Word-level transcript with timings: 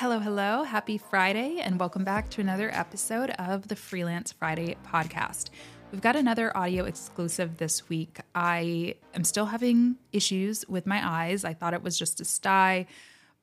Hello, 0.00 0.18
hello. 0.18 0.62
Happy 0.62 0.96
Friday, 0.96 1.58
and 1.60 1.78
welcome 1.78 2.04
back 2.04 2.30
to 2.30 2.40
another 2.40 2.70
episode 2.72 3.28
of 3.32 3.68
the 3.68 3.76
Freelance 3.76 4.32
Friday 4.32 4.74
podcast. 4.82 5.50
We've 5.92 6.00
got 6.00 6.16
another 6.16 6.56
audio 6.56 6.86
exclusive 6.86 7.58
this 7.58 7.86
week. 7.90 8.18
I 8.34 8.94
am 9.12 9.24
still 9.24 9.44
having 9.44 9.96
issues 10.10 10.64
with 10.66 10.86
my 10.86 11.06
eyes. 11.06 11.44
I 11.44 11.52
thought 11.52 11.74
it 11.74 11.82
was 11.82 11.98
just 11.98 12.18
a 12.18 12.24
sty, 12.24 12.86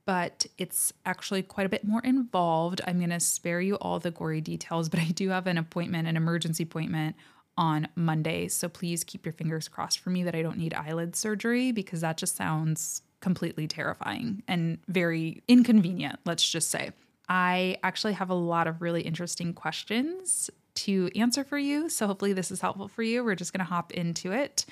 but 0.05 0.47
it's 0.57 0.91
actually 1.05 1.43
quite 1.43 1.67
a 1.67 1.69
bit 1.69 1.83
more 1.83 2.01
involved. 2.01 2.81
I'm 2.87 2.97
going 2.97 3.11
to 3.11 3.19
spare 3.19 3.61
you 3.61 3.75
all 3.75 3.99
the 3.99 4.09
gory 4.09 4.41
details, 4.41 4.89
but 4.89 4.99
I 4.99 5.09
do 5.09 5.29
have 5.29 5.45
an 5.45 5.59
appointment, 5.59 6.07
an 6.07 6.17
emergency 6.17 6.63
appointment 6.63 7.15
on 7.55 7.87
Monday. 7.95 8.47
So 8.47 8.67
please 8.67 9.03
keep 9.03 9.27
your 9.27 9.33
fingers 9.33 9.67
crossed 9.67 9.99
for 9.99 10.09
me 10.09 10.23
that 10.23 10.33
I 10.33 10.41
don't 10.41 10.57
need 10.57 10.73
eyelid 10.73 11.15
surgery 11.15 11.71
because 11.71 12.01
that 12.01 12.17
just 12.17 12.35
sounds 12.35 13.03
completely 13.19 13.67
terrifying 13.67 14.43
and 14.47 14.79
very 14.87 15.41
inconvenient, 15.47 16.19
let's 16.25 16.47
just 16.47 16.69
say. 16.69 16.91
I 17.29 17.77
actually 17.83 18.13
have 18.13 18.29
a 18.29 18.35
lot 18.35 18.67
of 18.67 18.81
really 18.81 19.01
interesting 19.01 19.53
questions 19.53 20.49
to 20.75 21.09
answer 21.15 21.43
for 21.43 21.57
you. 21.57 21.89
So 21.89 22.07
hopefully, 22.07 22.33
this 22.33 22.51
is 22.51 22.61
helpful 22.61 22.87
for 22.87 23.03
you. 23.03 23.23
We're 23.23 23.35
just 23.35 23.51
going 23.51 23.65
to 23.65 23.65
hop 23.65 23.91
into 23.91 24.31
it. 24.31 24.65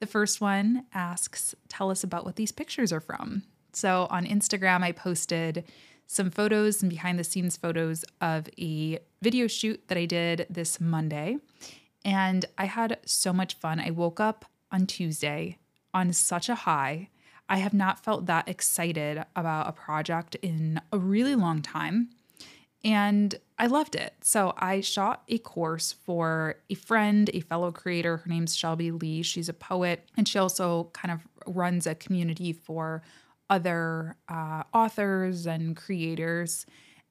The 0.00 0.06
first 0.06 0.40
one 0.40 0.84
asks, 0.92 1.54
Tell 1.68 1.90
us 1.90 2.04
about 2.04 2.24
what 2.24 2.36
these 2.36 2.52
pictures 2.52 2.92
are 2.92 3.00
from. 3.00 3.44
So 3.72 4.06
on 4.10 4.26
Instagram, 4.26 4.82
I 4.82 4.92
posted 4.92 5.64
some 6.06 6.30
photos 6.30 6.82
and 6.82 6.90
behind 6.90 7.18
the 7.18 7.24
scenes 7.24 7.56
photos 7.56 8.04
of 8.20 8.48
a 8.58 8.98
video 9.22 9.46
shoot 9.46 9.82
that 9.88 9.96
I 9.96 10.04
did 10.04 10.46
this 10.50 10.80
Monday. 10.80 11.38
And 12.04 12.44
I 12.58 12.66
had 12.66 12.98
so 13.06 13.32
much 13.32 13.54
fun. 13.54 13.80
I 13.80 13.90
woke 13.90 14.20
up 14.20 14.44
on 14.70 14.86
Tuesday 14.86 15.58
on 15.94 16.12
such 16.12 16.48
a 16.48 16.54
high. 16.54 17.08
I 17.52 17.56
have 17.56 17.74
not 17.74 18.02
felt 18.02 18.24
that 18.26 18.48
excited 18.48 19.22
about 19.36 19.68
a 19.68 19.72
project 19.72 20.36
in 20.36 20.80
a 20.90 20.96
really 20.96 21.34
long 21.34 21.60
time. 21.60 22.08
And 22.82 23.34
I 23.58 23.66
loved 23.66 23.94
it. 23.94 24.14
So 24.22 24.54
I 24.56 24.80
shot 24.80 25.22
a 25.28 25.36
course 25.36 25.92
for 25.92 26.56
a 26.70 26.74
friend, 26.74 27.28
a 27.34 27.40
fellow 27.40 27.70
creator. 27.70 28.16
Her 28.16 28.28
name's 28.30 28.56
Shelby 28.56 28.90
Lee. 28.90 29.22
She's 29.22 29.50
a 29.50 29.52
poet, 29.52 30.08
and 30.16 30.26
she 30.26 30.38
also 30.38 30.88
kind 30.94 31.12
of 31.12 31.54
runs 31.54 31.86
a 31.86 31.94
community 31.94 32.54
for 32.54 33.02
other 33.50 34.16
uh, 34.30 34.62
authors 34.72 35.46
and 35.46 35.76
creators. 35.76 36.64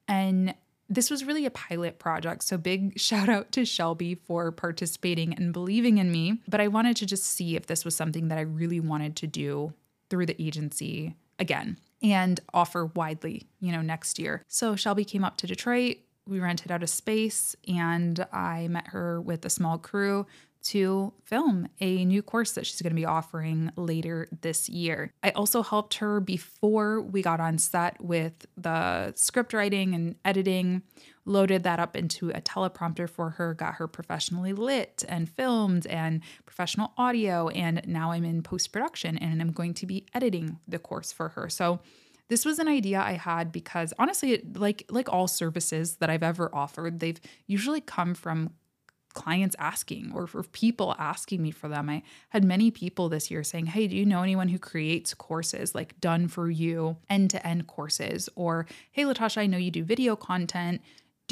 And 0.08 0.56
this 0.88 1.08
was 1.08 1.24
really 1.24 1.46
a 1.46 1.52
pilot 1.52 2.00
project. 2.00 2.42
So, 2.42 2.58
big 2.58 2.98
shout 3.00 3.28
out 3.28 3.52
to 3.52 3.64
Shelby 3.64 4.16
for 4.16 4.50
participating 4.50 5.34
and 5.34 5.52
believing 5.52 5.98
in 5.98 6.10
me. 6.10 6.40
But 6.48 6.60
I 6.60 6.66
wanted 6.66 6.96
to 6.96 7.06
just 7.06 7.22
see 7.22 7.54
if 7.54 7.66
this 7.66 7.84
was 7.84 7.94
something 7.94 8.26
that 8.26 8.38
I 8.38 8.42
really 8.42 8.80
wanted 8.80 9.14
to 9.16 9.28
do 9.28 9.72
through 10.12 10.26
the 10.26 10.40
agency 10.42 11.16
again 11.38 11.78
and 12.02 12.38
offer 12.52 12.84
widely, 12.84 13.46
you 13.60 13.72
know, 13.72 13.80
next 13.80 14.18
year. 14.18 14.44
So 14.46 14.76
Shelby 14.76 15.06
came 15.06 15.24
up 15.24 15.38
to 15.38 15.46
Detroit. 15.46 15.96
We 16.28 16.38
rented 16.38 16.70
out 16.70 16.82
a 16.82 16.86
space 16.86 17.56
and 17.66 18.26
I 18.30 18.68
met 18.68 18.88
her 18.88 19.22
with 19.22 19.42
a 19.46 19.50
small 19.50 19.78
crew 19.78 20.26
to 20.62 21.12
film 21.24 21.68
a 21.80 22.04
new 22.04 22.22
course 22.22 22.52
that 22.52 22.66
she's 22.66 22.80
going 22.80 22.92
to 22.92 22.96
be 22.96 23.04
offering 23.04 23.70
later 23.76 24.28
this 24.42 24.68
year. 24.68 25.12
I 25.22 25.30
also 25.30 25.62
helped 25.62 25.94
her 25.94 26.20
before 26.20 27.00
we 27.00 27.22
got 27.22 27.40
on 27.40 27.58
set 27.58 28.00
with 28.00 28.46
the 28.56 29.12
script 29.14 29.52
writing 29.52 29.94
and 29.94 30.16
editing, 30.24 30.82
loaded 31.24 31.62
that 31.64 31.80
up 31.80 31.96
into 31.96 32.30
a 32.30 32.40
teleprompter 32.40 33.08
for 33.08 33.30
her, 33.30 33.54
got 33.54 33.74
her 33.74 33.88
professionally 33.88 34.52
lit 34.52 35.04
and 35.08 35.28
filmed 35.28 35.86
and 35.86 36.20
professional 36.46 36.92
audio. 36.96 37.48
And 37.48 37.82
now 37.86 38.12
I'm 38.12 38.24
in 38.24 38.42
post 38.42 38.72
production 38.72 39.18
and 39.18 39.40
I'm 39.40 39.52
going 39.52 39.74
to 39.74 39.86
be 39.86 40.06
editing 40.14 40.58
the 40.68 40.78
course 40.78 41.12
for 41.12 41.30
her. 41.30 41.48
So 41.48 41.80
this 42.28 42.46
was 42.46 42.58
an 42.58 42.68
idea 42.68 42.98
I 42.98 43.12
had 43.12 43.52
because 43.52 43.92
honestly, 43.98 44.42
like 44.54 44.86
like 44.88 45.12
all 45.12 45.28
services 45.28 45.96
that 45.96 46.08
I've 46.08 46.22
ever 46.22 46.48
offered, 46.54 47.00
they've 47.00 47.20
usually 47.46 47.82
come 47.82 48.14
from 48.14 48.52
clients 49.12 49.56
asking 49.58 50.12
or 50.14 50.26
for 50.26 50.42
people 50.42 50.94
asking 50.98 51.42
me 51.42 51.50
for 51.50 51.68
them. 51.68 51.88
I 51.88 52.02
had 52.30 52.44
many 52.44 52.70
people 52.70 53.08
this 53.08 53.30
year 53.30 53.44
saying, 53.44 53.66
Hey, 53.66 53.86
do 53.86 53.96
you 53.96 54.06
know 54.06 54.22
anyone 54.22 54.48
who 54.48 54.58
creates 54.58 55.14
courses 55.14 55.74
like 55.74 56.00
done 56.00 56.28
for 56.28 56.50
you 56.50 56.96
end 57.08 57.30
to 57.30 57.46
end 57.46 57.66
courses? 57.66 58.28
Or, 58.34 58.66
Hey, 58.90 59.04
Latasha, 59.04 59.38
I 59.38 59.46
know 59.46 59.58
you 59.58 59.70
do 59.70 59.84
video 59.84 60.16
content. 60.16 60.80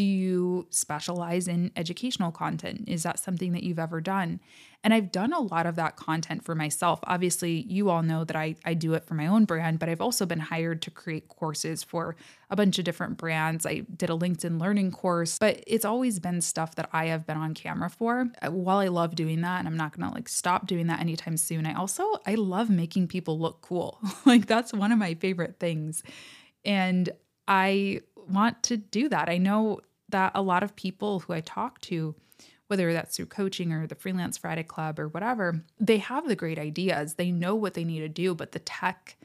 Do 0.01 0.07
you 0.07 0.67
specialize 0.71 1.47
in 1.47 1.73
educational 1.77 2.33
content? 2.33 2.85
Is 2.89 3.03
that 3.03 3.19
something 3.19 3.53
that 3.53 3.65
you've 3.65 3.79
ever 3.79 4.01
done? 4.01 4.41
And 4.83 4.95
I've 4.95 5.13
done 5.13 5.35
a 5.35 5.41
lot 5.41 5.67
of 5.67 5.77
that 5.77 5.97
content 5.97 6.43
for 6.43 6.55
myself. 6.55 7.01
Obviously, 7.03 7.67
you 7.69 7.91
all 7.91 8.03
know 8.03 8.25
that 8.25 8.35
I, 8.35 8.57
I 8.65 8.73
do 8.73 8.95
it 8.95 9.05
for 9.05 9.13
my 9.13 9.27
own 9.27 9.45
brand, 9.45 9.79
but 9.79 9.91
I've 9.91 10.01
also 10.01 10.25
been 10.25 10.41
hired 10.41 10.81
to 10.81 10.91
create 10.91 11.29
courses 11.29 11.83
for 11.83 12.17
a 12.49 12.57
bunch 12.57 12.79
of 12.79 12.87
different 12.87 13.19
brands. 13.19 13.67
I 13.67 13.81
did 13.95 14.09
a 14.09 14.15
LinkedIn 14.15 14.59
learning 14.59 14.93
course, 14.93 15.37
but 15.39 15.63
it's 15.67 15.85
always 15.85 16.19
been 16.19 16.41
stuff 16.41 16.77
that 16.77 16.89
I 16.95 17.09
have 17.09 17.27
been 17.27 17.37
on 17.37 17.53
camera 17.53 17.91
for. 17.91 18.31
Uh, 18.41 18.51
while 18.53 18.79
I 18.79 18.89
love 18.89 19.15
doing 19.15 19.43
that, 19.43 19.59
and 19.59 19.69
I'm 19.69 19.77
not 19.77 19.95
gonna 19.95 20.15
like 20.15 20.31
stop 20.31 20.67
doing 20.67 20.87
that 20.87 21.01
anytime 21.01 21.37
soon, 21.37 21.67
I 21.67 21.75
also 21.75 22.05
I 22.27 22.37
love 22.37 22.71
making 22.71 23.09
people 23.09 23.39
look 23.39 23.61
cool. 23.61 24.01
like 24.25 24.47
that's 24.47 24.73
one 24.73 24.93
of 24.93 24.99
my 24.99 25.13
favorite 25.13 25.61
things. 25.61 26.03
And 26.65 27.11
I 27.47 28.01
want 28.31 28.63
to 28.65 28.77
do 28.77 29.09
that. 29.09 29.29
I 29.29 29.39
know 29.39 29.81
that 30.11 30.33
a 30.35 30.43
lot 30.43 30.63
of 30.63 30.77
people 30.77 31.21
who 31.21 31.33
I 31.33 31.41
talk 31.41 31.81
to, 31.83 32.15
whether 32.69 32.93
that's 32.93 33.17
through 33.17 33.27
coaching 33.27 33.73
or 33.73 33.87
the 33.87 33.95
Freelance 33.95 34.39
Friday 34.39 34.63
Club 34.63 34.99
or 34.99 35.09
whatever, 35.09 35.63
they 35.79 35.99
have 35.99 36.29
the 36.29 36.37
great 36.37 36.59
ideas. 36.59 37.15
They 37.15 37.31
know 37.31 37.55
what 37.55 37.75
they 37.75 37.85
need 37.85 38.01
to 38.01 38.09
do, 38.09 38.35
but 38.35 38.53
the 38.53 38.59
tech 38.61 39.17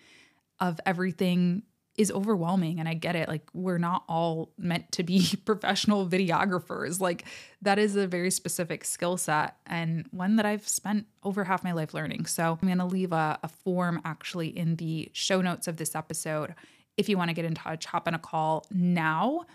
of 0.60 0.80
everything 0.86 1.64
is 1.98 2.12
overwhelming 2.12 2.80
and 2.80 2.90
I 2.90 2.94
get 2.94 3.16
it. 3.16 3.28
Like 3.28 3.50
we're 3.54 3.78
not 3.78 4.04
all 4.10 4.52
meant 4.58 4.92
to 4.94 5.04
be 5.04 5.36
professional 5.46 6.08
videographers. 6.08 7.00
Like 7.00 7.26
that 7.62 7.80
is 7.80 7.96
a 7.96 8.08
very 8.08 8.32
specific 8.32 8.84
skill 8.84 9.18
set 9.18 9.56
and 9.66 10.06
one 10.12 10.36
that 10.36 10.46
I've 10.46 10.68
spent 10.68 11.08
over 11.24 11.44
half 11.46 11.64
my 11.64 11.72
life 11.72 11.94
learning. 11.94 12.26
So 12.26 12.58
I'm 12.62 12.68
going 12.68 12.80
to 12.80 12.86
leave 12.86 13.14
a, 13.14 13.40
a 13.44 13.48
form 13.48 14.02
actually 14.04 14.48
in 14.48 14.76
the 14.76 15.10
show 15.14 15.42
notes 15.42 15.68
of 15.68 15.78
this 15.78 15.96
episode. 15.96 16.54
If 16.98 17.10
you 17.10 17.18
want 17.18 17.30
to 17.30 17.34
get 17.34 17.46
in 17.46 17.56
touch 17.56 17.86
hop 17.86 18.08
on 18.08 18.14
a 18.14 18.20
call 18.20 18.66
now 18.72 19.46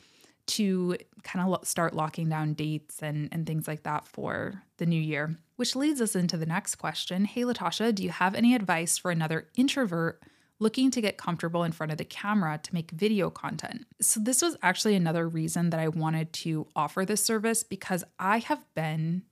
to 0.51 0.97
kind 1.23 1.49
of 1.49 1.67
start 1.67 1.95
locking 1.95 2.29
down 2.29 2.55
dates 2.55 3.03
and, 3.03 3.29
and 3.33 3.47
things 3.47 3.69
like 3.69 3.85
that 3.85 4.07
for 4.07 4.63
the 4.79 4.87
new 4.87 5.01
year. 5.01 5.37
Which 5.57 5.77
leads 5.77 6.01
us 6.01 6.17
into 6.17 6.37
the 6.37 6.47
next 6.47 6.77
question 6.77 7.25
Hey, 7.25 7.43
Latasha, 7.43 7.95
do 7.95 8.03
you 8.03 8.11
have 8.11 8.35
any 8.35 8.55
advice 8.55 8.99
for 8.99 9.11
another 9.11 9.49
introvert 9.57 10.23
looking 10.59 10.91
to 10.91 11.01
get 11.01 11.17
comfortable 11.17 11.65
in 11.65 11.73
front 11.73 11.93
of 11.93 11.99
the 11.99 12.05
camera 12.05 12.59
to 12.63 12.75
make 12.75 12.91
video 12.91 13.31
content? 13.31 13.87
So, 14.01 14.21
this 14.21 14.43
was 14.43 14.57
actually 14.63 14.97
another 14.97 15.29
reason 15.29 15.71
that 15.71 15.81
I 15.81 15.89
wanted 15.89 16.33
to 16.35 16.67
offer 16.75 17.05
this 17.05 17.25
service 17.25 17.63
because 17.63 18.05
I 18.19 18.39
have 18.39 18.65
been 18.75 19.23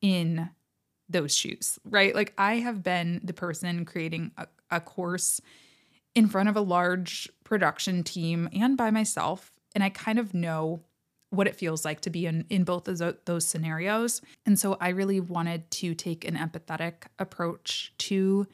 in 0.00 0.50
those 1.08 1.36
shoes, 1.36 1.78
right? 1.84 2.14
Like, 2.14 2.32
I 2.38 2.56
have 2.56 2.82
been 2.82 3.20
the 3.22 3.34
person 3.34 3.84
creating 3.84 4.32
a, 4.36 4.46
a 4.70 4.80
course 4.80 5.40
in 6.14 6.28
front 6.28 6.48
of 6.48 6.56
a 6.56 6.60
large 6.60 7.28
production 7.44 8.02
team 8.02 8.48
and 8.52 8.76
by 8.76 8.90
myself 8.90 9.55
and 9.76 9.84
I 9.84 9.90
kind 9.90 10.18
of 10.18 10.32
know 10.32 10.80
what 11.28 11.46
it 11.46 11.54
feels 11.54 11.84
like 11.84 12.00
to 12.00 12.08
be 12.08 12.24
in, 12.24 12.46
in 12.48 12.64
both 12.64 12.88
of 12.88 13.18
those 13.26 13.46
scenarios. 13.46 14.22
And 14.46 14.58
so 14.58 14.78
I 14.80 14.88
really 14.88 15.20
wanted 15.20 15.70
to 15.72 15.94
take 15.94 16.26
an 16.26 16.34
empathetic 16.34 17.08
approach 17.18 17.92
to 17.98 18.46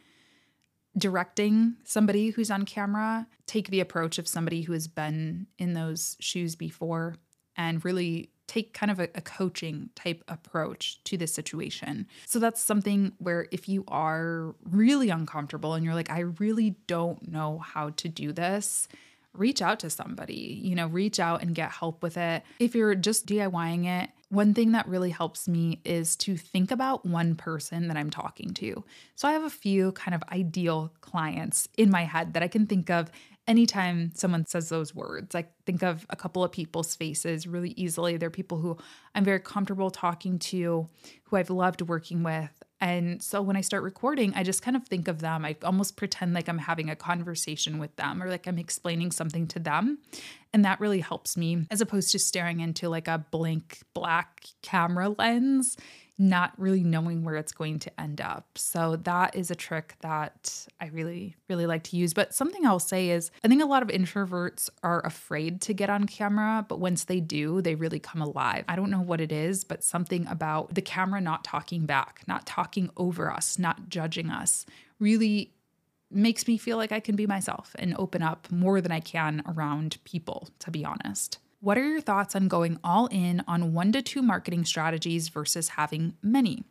directing 0.99 1.77
somebody 1.85 2.31
who's 2.31 2.51
on 2.51 2.65
camera, 2.65 3.29
take 3.47 3.69
the 3.69 3.79
approach 3.79 4.19
of 4.19 4.27
somebody 4.27 4.63
who 4.63 4.73
has 4.73 4.89
been 4.89 5.47
in 5.61 5.75
those 5.75 6.17
shoes 6.19 6.57
before, 6.57 7.15
and 7.57 7.85
really 7.85 8.31
take 8.49 8.75
kind 8.75 8.91
of 8.91 8.99
a, 8.99 9.09
a, 9.15 9.21
coaching 9.21 9.91
type 9.95 10.25
approach 10.27 11.03
to 11.05 11.17
this 11.17 11.33
situation. 11.33 12.09
So 12.27 12.41
that's 12.41 12.61
something 12.61 13.13
where 13.19 13.47
if 13.53 13.69
you 13.69 13.85
are 13.87 14.57
really 14.69 15.09
uncomfortable 15.09 15.75
and 15.75 15.85
you're 15.85 15.95
like, 15.95 16.11
I 16.11 16.21
really 16.41 16.75
don't 16.89 17.31
know 17.31 17.59
how 17.59 17.91
to 17.91 18.09
do 18.09 18.33
this, 18.33 18.89
reach 19.35 19.63
out 19.63 19.81
to 19.81 19.91
somebody, 19.91 20.61
you 20.63 20.75
know, 20.75 20.87
reach 20.87 21.19
out 21.19 21.43
and 21.43 21.55
get 21.55 21.71
help 21.71 22.03
with 22.03 22.17
it. 22.17 22.43
If 22.59 22.75
you're 22.75 22.95
just 22.95 23.27
DIYing 23.27 23.87
it, 23.87 24.11
one 24.29 24.55
thing 24.55 24.73
that 24.73 24.89
really 24.89 25.11
helps 25.11 25.47
me 25.47 25.81
is 25.85 26.17
to 26.17 26.37
think 26.37 26.71
about 26.71 27.05
one 27.05 27.35
person 27.35 27.89
that 27.89 27.97
I'm 27.97 28.11
talking 28.11 28.55
to. 28.55 28.83
So 29.15 29.29
I 29.29 29.33
have 29.33 29.45
a 29.45 29.51
few 29.51 29.93
kind 29.93 30.15
of 30.15 30.23
ideal 30.33 30.93
clients 31.01 31.69
in 31.77 31.91
my 31.91 32.05
head 32.05 32.33
that 32.33 32.43
I 32.43 32.49
can 32.49 32.67
think 32.67 32.89
of 32.89 33.11
anytime 33.47 34.13
someone 34.15 34.47
says 34.47 34.69
those 34.69 34.95
words. 34.95 35.35
I 35.35 35.47
think 35.67 35.83
of 35.83 36.07
a 36.11 36.17
couple 36.17 36.45
of 36.45 36.53
people's 36.53 36.95
faces 36.95 37.47
really 37.47 37.71
easily. 37.77 38.17
They're 38.17 38.31
people 38.31 38.59
who 38.59 38.79
I'm 39.15 39.25
very 39.25 39.41
comfortable 39.41 39.91
talking 39.91 40.39
to, 40.39 40.89
who 41.25 41.37
I've 41.37 41.51
loved 41.51 41.83
working 41.83 42.23
with. 42.23 42.51
And 42.83 43.23
so 43.23 43.41
when 43.41 43.57
I 43.57 43.61
start 43.61 43.85
recording, 43.85 44.33
I 44.35 44.43
just 44.43 44.61
kind 44.61 44.77
of 44.77 44.85
think 44.89 45.07
of 45.07 45.21
them. 45.21 45.45
I 45.45 45.55
almost 45.63 45.97
pretend 45.97 46.35
like 46.35 46.49
I'm 46.49 46.59
having 46.59 46.91
a 46.91 46.97
conversation 46.97 47.79
with 47.79 47.95
them 47.95 48.21
or 48.21 48.29
like 48.29 48.49
I'm 48.49 48.59
explaining 48.59 49.13
something 49.13 49.47
to 49.49 49.61
them. 49.61 49.99
And 50.53 50.65
that 50.65 50.81
really 50.81 50.99
helps 50.99 51.37
me 51.37 51.65
as 51.71 51.81
opposed 51.81 52.11
to 52.11 52.19
staring 52.19 52.59
into 52.59 52.89
like 52.89 53.07
a 53.07 53.25
blank 53.31 53.83
black 53.95 54.47
camera 54.63 55.11
lens 55.11 55.77
not 56.23 56.53
really 56.57 56.85
knowing 56.85 57.25
where 57.25 57.35
it's 57.35 57.53
going 57.53 57.81
to 57.81 58.01
end 58.01 58.21
up. 58.21 58.47
So 58.57 58.97
that 58.97 59.35
is 59.35 59.51
a 59.51 59.57
trick 59.57 59.97
that 60.01 60.67
I 60.81 60.87
really, 60.87 61.35
really 61.49 61.67
like 61.67 61.83
to 61.85 61.97
use. 61.97 62.15
But 62.15 62.33
something 62.33 62.65
I'll 62.65 62.79
say 62.79 63.11
is 63.11 63.33
I 63.45 63.49
think 63.49 63.61
a 63.61 63.67
lot 63.67 63.83
of 63.83 63.89
introverts 63.89 64.71
are 64.85 65.05
afraid 65.05 65.61
to 65.63 65.75
get 65.75 65.91
on 65.91 66.07
camera, 66.07 66.65
but 66.69 66.79
once 66.79 67.05
they 67.05 67.19
do, 67.19 67.61
they 67.61 67.75
really 67.75 67.99
come 67.99 68.23
alive. 68.23 68.65
I 68.69 68.77
don't 68.77 68.91
know 68.91 69.01
what 69.01 69.21
it 69.21 69.33
is, 69.33 69.65
but 69.65 69.83
something 69.83 70.27
about 70.29 70.75
the 70.75 70.83
camera 70.83 71.21
not 71.21 71.43
talking 71.43 71.87
back, 71.87 72.23
not 72.29 72.47
talking 72.47 72.91
over 72.97 73.31
us, 73.31 73.59
not 73.59 73.89
judging 73.89 74.31
us 74.31 74.65
really 75.01 75.53
makes 76.09 76.47
me 76.47 76.57
feel 76.57 76.77
like 76.77 76.93
I 76.93 77.01
can 77.01 77.17
be 77.17 77.27
myself 77.27 77.75
and 77.79 77.97
open 77.99 78.23
up 78.23 78.51
more 78.53 78.81
than 78.81 78.93
I 78.93 79.01
can 79.01 79.43
around 79.47 79.99
people, 80.05 80.51
to 80.61 80.71
be 80.71 80.85
honest. 80.85 81.39
What 81.63 81.79
are 81.79 81.89
your 81.89 82.01
thoughts 82.01 82.35
on 82.35 82.49
going 82.49 82.81
all 82.83 83.07
in 83.07 83.45
on 83.47 83.73
one 83.73 83.93
to 83.93 84.03
two 84.03 84.21
marketing 84.21 84.65
strategies 84.65 85.29
versus 85.29 85.69
having 85.69 86.15
many? 86.21 86.65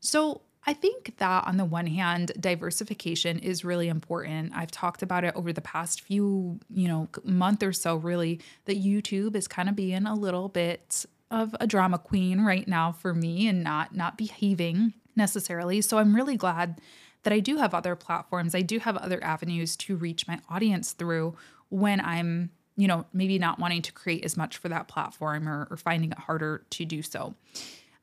So, 0.00 0.40
I 0.68 0.72
think 0.72 1.18
that 1.18 1.46
on 1.46 1.58
the 1.58 1.64
one 1.64 1.86
hand, 1.86 2.32
diversification 2.40 3.38
is 3.38 3.64
really 3.64 3.88
important. 3.88 4.52
I've 4.52 4.72
talked 4.72 5.02
about 5.02 5.22
it 5.22 5.36
over 5.36 5.52
the 5.52 5.60
past 5.60 6.00
few, 6.00 6.58
you 6.68 6.88
know, 6.88 7.08
month 7.22 7.62
or 7.62 7.72
so 7.72 7.94
really 7.96 8.40
that 8.64 8.82
YouTube 8.82 9.36
is 9.36 9.46
kind 9.46 9.68
of 9.68 9.76
being 9.76 10.06
a 10.06 10.14
little 10.14 10.48
bit 10.48 11.06
of 11.30 11.54
a 11.60 11.68
drama 11.68 11.98
queen 11.98 12.40
right 12.40 12.66
now 12.66 12.90
for 12.90 13.14
me 13.14 13.46
and 13.46 13.62
not 13.62 13.94
not 13.94 14.16
behaving 14.16 14.94
necessarily. 15.14 15.82
So 15.82 15.98
I'm 15.98 16.16
really 16.16 16.36
glad 16.36 16.80
that 17.22 17.32
I 17.32 17.38
do 17.38 17.58
have 17.58 17.74
other 17.74 17.94
platforms. 17.94 18.54
I 18.54 18.62
do 18.62 18.78
have 18.78 18.96
other 18.96 19.22
avenues 19.22 19.76
to 19.76 19.94
reach 19.94 20.26
my 20.26 20.40
audience 20.48 20.92
through 20.92 21.36
when 21.68 22.00
I'm 22.00 22.50
you 22.76 22.86
know, 22.86 23.06
maybe 23.12 23.38
not 23.38 23.58
wanting 23.58 23.82
to 23.82 23.92
create 23.92 24.24
as 24.24 24.36
much 24.36 24.56
for 24.58 24.68
that 24.68 24.88
platform 24.88 25.48
or, 25.48 25.66
or 25.70 25.76
finding 25.76 26.12
it 26.12 26.18
harder 26.18 26.64
to 26.70 26.84
do 26.84 27.02
so. 27.02 27.34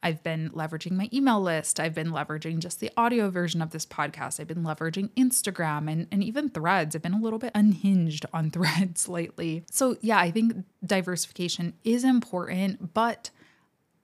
I've 0.04 0.22
been 0.22 0.50
leveraging 0.50 0.92
my 0.92 1.10
email 1.14 1.42
list. 1.42 1.80
I've 1.80 1.94
been 1.94 2.12
leveraging 2.12 2.60
just 2.60 2.81
the 2.81 2.92
audio 2.98 3.30
version 3.30 3.62
of 3.62 3.72
this 3.72 3.86
podcast. 3.86 4.40
I've 4.40 4.48
been 4.48 4.64
leveraging 4.64 5.10
Instagram 5.12 5.90
and, 5.90 6.08
and 6.12 6.22
even 6.22 6.50
threads. 6.50 6.94
I've 6.94 7.02
been 7.02 7.14
a 7.14 7.22
little 7.22 7.40
bit 7.40 7.54
unhinged 7.56 8.25
on 8.34 8.52
threads 8.52 9.08
lately. 9.08 9.64
So, 9.72 9.96
yeah, 10.02 10.20
I 10.20 10.30
think 10.30 10.66
diversification 10.86 11.74
is 11.86 12.04
important, 12.04 12.94
but 12.94 13.30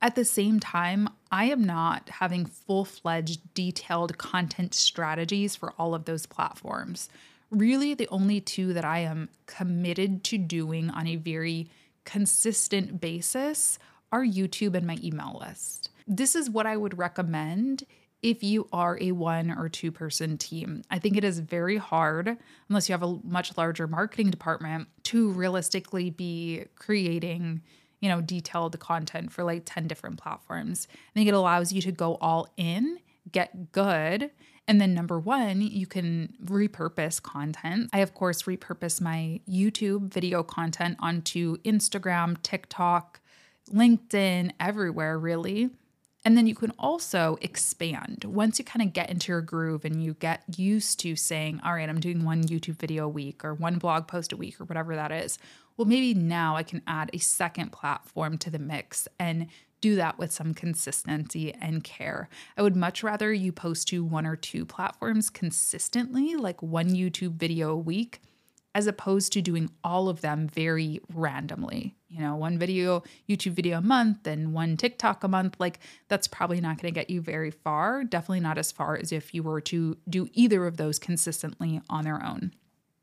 at 0.02 0.16
the 0.16 0.24
same 0.24 0.62
time, 0.62 1.10
I 1.32 1.46
am 1.46 1.66
not 1.66 2.08
having 2.08 2.46
full 2.46 2.86
fledged 2.86 3.54
detailed 3.54 4.18
content 4.18 4.74
strategies 4.74 5.58
for 5.58 5.74
all 5.78 5.94
of 5.94 6.06
those 6.06 6.26
platforms 6.26 7.10
really 7.52 7.94
the 7.94 8.08
only 8.10 8.42
two 8.42 8.74
that 8.74 8.86
I 8.86 9.00
am 9.00 9.30
committed 9.46 10.24
to 10.26 10.38
doing 10.38 10.90
on 10.90 11.08
a 11.08 11.16
very 11.16 11.70
consistent 12.06 13.00
basis 13.02 13.80
are 14.12 14.24
YouTube 14.24 14.76
and 14.76 14.88
my 14.88 14.98
email 15.04 15.38
list. 15.40 15.90
This 16.08 16.36
is 16.36 16.50
what 16.50 16.66
I 16.66 16.76
would 16.76 16.98
recommend 16.98 17.84
if 18.22 18.44
you 18.44 18.68
are 18.74 18.98
a 19.00 19.12
one 19.12 19.52
or 19.52 19.70
two 19.70 19.92
person 19.92 20.38
team. 20.38 20.84
I 20.90 21.00
think 21.00 21.16
it 21.16 21.24
is 21.24 21.40
very 21.40 21.78
hard, 21.78 22.38
unless 22.68 22.90
you 22.90 22.94
have 22.94 23.04
a 23.04 23.20
much 23.24 23.58
larger 23.58 23.88
marketing 23.88 24.30
department, 24.30 24.88
to 25.04 25.32
realistically 25.32 26.10
be 26.10 26.66
creating 26.76 27.62
you 28.00 28.10
know 28.10 28.22
detailed 28.22 28.80
content 28.80 29.32
for 29.32 29.44
like 29.44 29.64
10 29.66 29.88
different 29.88 30.18
platforms 30.18 30.88
i 30.94 31.14
think 31.14 31.28
it 31.28 31.34
allows 31.34 31.74
you 31.74 31.82
to 31.82 31.92
go 31.92 32.16
all 32.22 32.48
in 32.56 32.98
get 33.30 33.74
good 33.74 34.32
and 34.70 34.80
then, 34.80 34.94
number 34.94 35.20
one, 35.20 35.62
you 35.62 35.88
can 35.88 36.36
repurpose 36.46 37.20
content. 37.20 37.90
I, 37.92 38.02
of 38.02 38.14
course, 38.14 38.44
repurpose 38.44 39.02
my 39.02 39.42
YouTube 39.50 40.14
video 40.14 40.44
content 40.44 40.98
onto 41.00 41.58
Instagram, 41.64 42.40
TikTok, 42.44 43.20
LinkedIn, 43.74 44.52
everywhere, 44.60 45.18
really. 45.18 45.72
And 46.24 46.38
then 46.38 46.46
you 46.46 46.54
can 46.54 46.72
also 46.78 47.40
expand. 47.42 48.26
Once 48.26 48.60
you 48.60 48.66
kind 48.66 48.86
of 48.86 48.94
get 48.94 49.10
into 49.10 49.32
your 49.32 49.42
groove 49.42 49.86
and 49.86 50.04
you 50.04 50.14
get 50.14 50.44
used 50.56 51.00
to 51.00 51.16
saying, 51.16 51.60
all 51.64 51.74
right, 51.74 51.90
I'm 51.90 52.00
doing 52.00 52.24
one 52.24 52.44
YouTube 52.44 52.78
video 52.78 53.06
a 53.06 53.10
week 53.10 53.44
or 53.44 53.56
one 53.56 53.80
blog 53.80 54.08
post 54.08 54.34
a 54.34 54.38
week 54.38 54.62
or 54.62 54.66
whatever 54.66 54.96
that 54.96 55.12
is, 55.12 55.40
well, 55.78 55.88
maybe 55.88 56.14
now 56.14 56.56
I 56.56 56.62
can 56.62 56.84
add 56.86 57.10
a 57.12 57.18
second 57.18 57.72
platform 57.72 58.38
to 58.38 58.52
the 58.52 58.60
mix 58.60 59.08
and 59.18 59.48
do 59.82 59.96
that 59.96 60.18
with 60.18 60.32
some 60.32 60.54
consistency 60.54 61.54
and 61.54 61.84
care. 61.84 62.30
I 62.58 62.62
would 62.62 62.76
much 62.76 63.04
rather 63.04 63.32
you 63.34 63.52
post 63.52 63.88
to 63.90 64.04
one 64.04 64.26
or 64.26 64.36
two 64.36 64.66
platforms 64.66 65.30
consistently, 65.30 66.36
like 66.36 66.62
one 66.62 66.90
YouTube 66.90 67.36
video 67.36 67.72
a 67.72 67.78
week, 67.78 68.22
as 68.76 68.88
opposed 68.88 69.34
to 69.34 69.42
doing 69.42 69.70
all 69.84 70.10
of 70.10 70.22
them 70.22 70.48
very 70.48 71.02
randomly. 71.14 71.96
You 72.08 72.22
know, 72.22 72.36
one 72.36 72.58
video, 72.58 73.04
YouTube 73.28 73.54
video 73.54 73.78
a 73.80 73.82
month 73.82 74.28
and 74.28 74.54
one 74.54 74.78
TikTok 74.78 75.24
a 75.24 75.28
month, 75.28 75.56
like 75.60 75.80
that's 76.08 76.28
probably 76.28 76.62
not 76.62 76.80
going 76.82 76.94
to 76.94 77.00
get 77.00 77.10
you 77.10 77.22
very 77.22 77.52
far. 77.52 78.04
Definitely 78.04 78.42
not 78.42 78.58
as 78.58 78.72
far 78.72 78.98
as 78.98 79.12
if 79.12 79.34
you 79.34 79.44
were 79.44 79.62
to 79.62 79.98
do 80.08 80.28
either 80.34 80.66
of 80.66 80.78
those 80.78 81.00
consistently 81.00 81.82
on 81.90 82.04
their 82.04 82.24
own. 82.24 82.54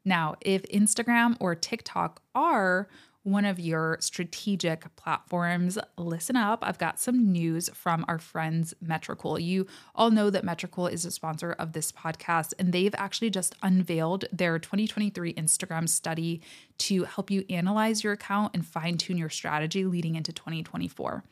Now, 0.04 0.36
if 0.40 0.62
Instagram 0.64 1.36
or 1.40 1.54
TikTok 1.56 2.22
are 2.34 2.88
one 3.26 3.44
of 3.44 3.58
your 3.58 3.98
strategic 4.00 4.94
platforms, 4.94 5.76
listen 5.98 6.36
up. 6.36 6.60
I've 6.62 6.78
got 6.78 7.00
some 7.00 7.32
news 7.32 7.68
from 7.74 8.04
our 8.06 8.20
friends 8.20 8.72
Metricool. 8.84 9.42
You 9.42 9.66
all 9.96 10.12
know 10.12 10.30
that 10.30 10.44
Metricool 10.44 10.90
is 10.92 11.04
a 11.04 11.10
sponsor 11.10 11.50
of 11.52 11.72
this 11.72 11.90
podcast, 11.90 12.54
and 12.56 12.72
they've 12.72 12.94
actually 12.96 13.30
just 13.30 13.56
unveiled 13.62 14.26
their 14.32 14.60
2023 14.60 15.34
Instagram 15.34 15.88
study 15.88 16.40
to 16.78 17.02
help 17.02 17.28
you 17.28 17.44
analyze 17.50 18.04
your 18.04 18.12
account 18.12 18.54
and 18.54 18.64
fine 18.64 18.96
tune 18.96 19.18
your 19.18 19.28
strategy 19.28 19.84
leading 19.84 20.14
into 20.14 20.32
2024. 20.32 21.24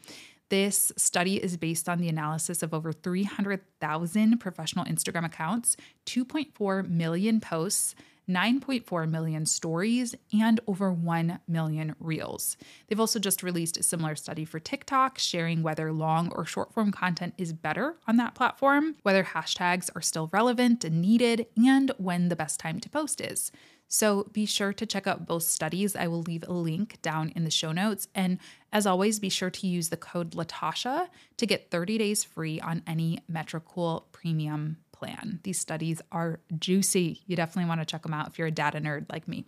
This 0.49 0.93
study 0.97 1.37
is 1.37 1.57
based 1.57 1.89
on 1.89 1.99
the 1.99 2.09
analysis 2.09 2.63
of 2.65 2.75
over 2.75 2.93
300,000 2.93 4.39
professional 4.39 4.85
Instagram 4.85 5.25
accounts, 5.25 5.77
2.4 6.07 6.89
million 6.89 7.41
posts, 7.41 7.95
9.4 8.29 9.09
million 9.09 9.47
stories, 9.47 10.15
and 10.33 10.61
over 10.67 10.93
1 10.93 11.41
million 11.47 11.95
reels. 11.99 12.57
They've 12.87 13.01
also 13.01 13.19
just 13.19 13.43
released 13.43 13.77
a 13.77 13.83
similar 13.83 14.17
study 14.17 14.45
for 14.45 14.59
TikTok, 14.59 15.19
sharing 15.19 15.63
whether 15.63 15.93
long 15.93 16.33
or 16.33 16.47
short 16.47 16.73
form 16.73 16.93
content 16.93 17.35
is 17.37 17.53
better 17.53 17.97
on 18.07 18.17
that 18.17 18.35
platform, 18.35 18.97
whether 19.03 19.25
hashtags 19.25 19.91
are 19.95 20.03
still 20.03 20.31
relevant 20.33 20.85
and 20.85 21.01
needed, 21.01 21.47
and 21.57 21.93
when 21.99 22.29
the 22.29 22.37
best 22.37 22.59
time 22.61 22.81
to 22.81 22.89
post 22.89 23.21
is. 23.21 23.53
So 23.89 24.25
be 24.33 24.47
sure 24.47 24.73
to 24.73 24.87
check 24.87 25.07
out 25.07 25.27
both 25.27 25.45
studies. 25.45 25.95
I 25.95 26.09
will 26.09 26.23
leave 26.23 26.45
a 26.49 26.53
link 26.53 27.01
down 27.03 27.33
in 27.37 27.45
the 27.45 27.51
show 27.51 27.71
notes. 27.71 28.09
And 28.15 28.39
as 28.73 28.87
always, 28.87 29.21
be 29.21 29.29
sure 29.29 29.51
to 29.51 29.67
use 29.67 29.89
the 29.89 29.97
code 29.97 30.33
LaTasha 30.33 31.09
to 31.37 31.47
get 31.47 31.71
30 31.71 31.99
days 31.99 32.25
free 32.25 32.61
on 32.61 32.83
any 32.87 33.21
Metricool 33.31 34.05
premium 34.11 34.79
plan. 35.05 35.41
These 35.43 35.59
studies 35.59 36.01
are 36.13 36.41
juicy. 36.59 37.23
You 37.27 37.37
definitely 37.37 37.69
want 37.69 37.81
to 37.81 37.87
check 37.87 38.03
them 38.03 38.15
out 38.15 38.29
if 38.29 38.39
you're 38.39 38.49
a 38.49 38.53
data 38.53 38.79
nerd 38.79 39.07
like 39.13 39.29
me. 39.29 39.45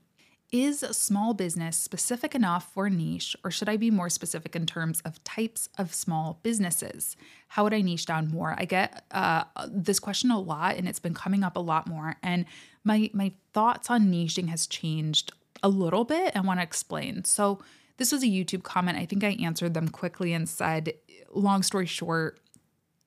Is 0.52 0.80
small 0.92 1.34
business 1.34 1.76
specific 1.76 2.34
enough 2.34 2.72
for 2.72 2.88
niche, 2.88 3.34
or 3.42 3.50
should 3.50 3.68
I 3.68 3.76
be 3.76 3.90
more 3.90 4.08
specific 4.08 4.54
in 4.54 4.64
terms 4.64 5.00
of 5.04 5.22
types 5.24 5.68
of 5.76 5.92
small 5.92 6.38
businesses? 6.44 7.16
How 7.48 7.64
would 7.64 7.74
I 7.74 7.80
niche 7.80 8.06
down 8.06 8.28
more? 8.28 8.54
I 8.56 8.64
get 8.64 9.04
uh, 9.10 9.44
this 9.68 9.98
question 9.98 10.30
a 10.30 10.38
lot, 10.38 10.76
and 10.76 10.88
it's 10.88 11.00
been 11.00 11.14
coming 11.14 11.42
up 11.42 11.56
a 11.56 11.60
lot 11.60 11.88
more. 11.88 12.16
And 12.22 12.44
my 12.84 13.10
my 13.12 13.32
thoughts 13.52 13.90
on 13.90 14.06
niching 14.06 14.48
has 14.48 14.68
changed 14.68 15.32
a 15.64 15.68
little 15.68 16.04
bit. 16.04 16.36
I 16.36 16.40
want 16.40 16.60
to 16.60 16.64
explain. 16.64 17.24
So 17.24 17.58
this 17.96 18.12
was 18.12 18.22
a 18.22 18.26
YouTube 18.26 18.62
comment. 18.62 18.98
I 18.98 19.06
think 19.06 19.24
I 19.24 19.30
answered 19.42 19.74
them 19.74 19.88
quickly 19.88 20.32
and 20.32 20.48
said, 20.48 20.92
long 21.34 21.64
story 21.64 21.86
short, 21.86 22.38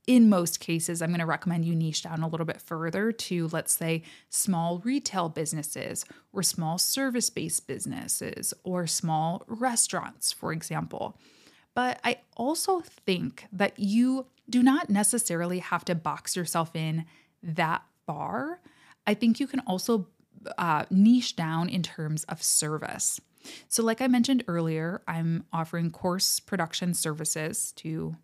in 0.08 0.29
most 0.29 0.60
cases, 0.60 1.01
I'm 1.01 1.10
going 1.10 1.20
to 1.20 1.25
recommend 1.25 1.65
you 1.65 1.75
niche 1.75 2.03
down 2.03 2.24
a 2.24 2.27
little 2.27 2.46
bit 2.46 2.62
further 2.62 3.12
to, 3.12 3.48
let's 3.50 3.74
say, 3.74 4.03
small 4.29 4.79
retail 4.79 5.29
businesses 5.29 6.06
or 6.34 6.41
small 6.41 6.77
service 6.77 7.29
based 7.29 7.68
businesses 7.68 8.53
or 8.63 8.88
small 8.88 9.44
restaurants, 9.48 10.32
for 10.32 10.51
example. 10.51 11.18
But 11.75 12.00
I 12.03 12.18
also 12.36 12.82
think 12.82 13.46
that 13.51 13.77
you 13.77 14.25
do 14.50 14.63
not 14.63 14.89
necessarily 14.89 15.60
have 15.60 15.86
to 15.86 15.96
box 15.96 16.36
yourself 16.36 16.75
in 16.75 17.06
that 17.44 17.84
far. 18.08 18.60
I 19.06 19.13
think 19.13 19.39
you 19.39 19.48
can 19.48 19.60
also 19.62 20.08
uh, 20.58 20.86
niche 20.89 21.36
down 21.36 21.70
in 21.70 21.84
terms 21.84 22.24
of 22.25 22.41
service. 22.41 23.22
So, 23.68 23.84
like 23.84 24.01
I 24.01 24.08
mentioned 24.08 24.44
earlier, 24.48 25.01
I'm 25.08 25.46
offering 25.53 25.91
course 25.91 26.39
production 26.39 26.94
services 26.94 27.72
to 27.77 28.15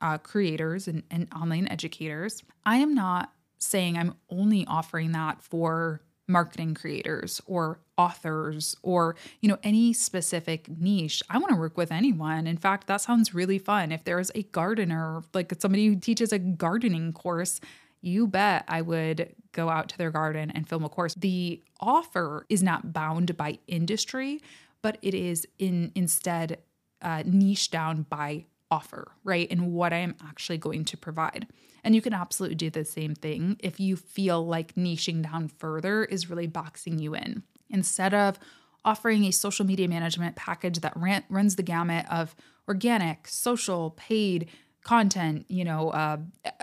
uh, 0.00 0.18
creators 0.18 0.88
and, 0.88 1.02
and 1.10 1.28
online 1.34 1.68
educators. 1.68 2.42
I 2.64 2.76
am 2.76 2.94
not 2.94 3.32
saying 3.58 3.96
I'm 3.96 4.14
only 4.30 4.66
offering 4.66 5.12
that 5.12 5.42
for 5.42 6.00
marketing 6.26 6.74
creators 6.74 7.40
or 7.46 7.80
authors 7.98 8.76
or 8.82 9.16
you 9.40 9.48
know 9.48 9.58
any 9.62 9.92
specific 9.92 10.68
niche. 10.68 11.22
I 11.28 11.38
want 11.38 11.50
to 11.50 11.56
work 11.56 11.76
with 11.76 11.90
anyone. 11.92 12.46
In 12.46 12.56
fact 12.56 12.86
that 12.86 13.00
sounds 13.00 13.34
really 13.34 13.58
fun. 13.58 13.92
If 13.92 14.04
there's 14.04 14.30
a 14.34 14.44
gardener 14.44 15.22
like 15.34 15.52
somebody 15.58 15.86
who 15.88 15.96
teaches 15.96 16.32
a 16.32 16.38
gardening 16.38 17.12
course 17.12 17.60
you 18.02 18.26
bet 18.26 18.64
i 18.66 18.80
would 18.80 19.34
go 19.52 19.68
out 19.68 19.90
to 19.90 19.98
their 19.98 20.10
garden 20.10 20.50
and 20.52 20.68
film 20.68 20.84
a 20.84 20.88
course. 20.88 21.14
The 21.14 21.60
offer 21.80 22.46
is 22.48 22.62
not 22.62 22.92
bound 22.92 23.36
by 23.36 23.58
industry 23.66 24.40
but 24.82 24.96
it 25.02 25.14
is 25.14 25.46
in 25.58 25.92
instead 25.94 26.58
uh, 27.02 27.22
niche 27.26 27.70
down 27.70 28.06
by 28.08 28.44
offer, 28.70 29.12
right? 29.24 29.48
And 29.50 29.72
what 29.72 29.92
I 29.92 29.98
am 29.98 30.14
actually 30.24 30.58
going 30.58 30.84
to 30.86 30.96
provide. 30.96 31.46
And 31.82 31.94
you 31.94 32.02
can 32.02 32.12
absolutely 32.12 32.56
do 32.56 32.70
the 32.70 32.84
same 32.84 33.14
thing 33.14 33.56
if 33.60 33.80
you 33.80 33.96
feel 33.96 34.46
like 34.46 34.74
niching 34.74 35.22
down 35.22 35.48
further 35.48 36.04
is 36.04 36.30
really 36.30 36.46
boxing 36.46 36.98
you 36.98 37.14
in. 37.14 37.42
Instead 37.68 38.14
of 38.14 38.38
offering 38.84 39.24
a 39.24 39.30
social 39.30 39.66
media 39.66 39.88
management 39.88 40.36
package 40.36 40.80
that 40.80 40.96
ran, 40.96 41.24
runs 41.28 41.56
the 41.56 41.62
gamut 41.62 42.06
of 42.10 42.34
organic, 42.68 43.26
social, 43.28 43.90
paid, 43.92 44.48
content, 44.82 45.44
you 45.48 45.64
know, 45.64 45.90
uh, 45.90 46.18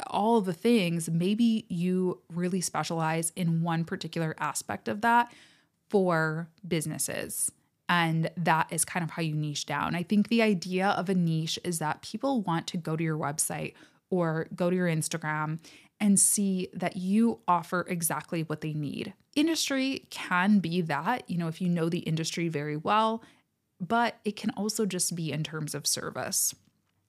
all 0.08 0.42
the 0.42 0.54
things, 0.54 1.10
maybe 1.10 1.66
you 1.70 2.20
really 2.34 2.62
specialize 2.62 3.32
in 3.36 3.62
one 3.62 3.86
particular 3.86 4.36
aspect 4.40 4.88
of 4.88 5.02
that 5.02 5.32
for 5.90 6.50
businesses. 6.68 7.52
And 7.89 8.29
that 8.36 8.67
is 8.72 8.84
kind 8.84 9.03
of 9.03 9.12
how 9.12 9.22
you 9.22 9.34
niche 9.34 9.65
down. 9.65 9.96
I 9.96 10.03
think 10.03 10.27
the 10.27 10.41
idea 10.41 10.89
of 10.89 11.10
a 11.10 11.15
niche 11.15 11.58
is 11.63 11.79
that 11.79 12.01
people 12.01 12.41
want 12.41 12.67
to 12.67 12.77
go 12.77 12.96
to 12.96 13.03
your 13.03 13.17
website 13.17 13.74
or 14.10 14.48
go 14.56 14.70
to 14.70 14.75
your 14.75 14.88
Instagram 14.88 15.60
and 16.00 16.20
see 16.20 16.70
that 16.74 16.98
you 16.98 17.39
offer 17.48 17.86
exactly 17.89 18.44
what 18.44 18.62
they 18.62 18.74
need. 18.74 19.13
Industry 19.36 20.06
can 20.10 20.60
be 20.60 20.82
that, 20.82 21.29
you 21.29 21.38
know, 21.38 21.48
if 21.48 21.62
you 21.62 21.70
know 21.70 21.89
the 21.89 22.00
industry 22.00 22.50
very 22.50 22.77
well, 22.77 23.24
but 23.79 24.17
it 24.25 24.36
can 24.36 24.51
also 24.51 24.86
just 24.86 25.15
be 25.15 25.32
in 25.32 25.44
terms 25.44 25.74
of 25.74 25.88
service. 25.88 26.53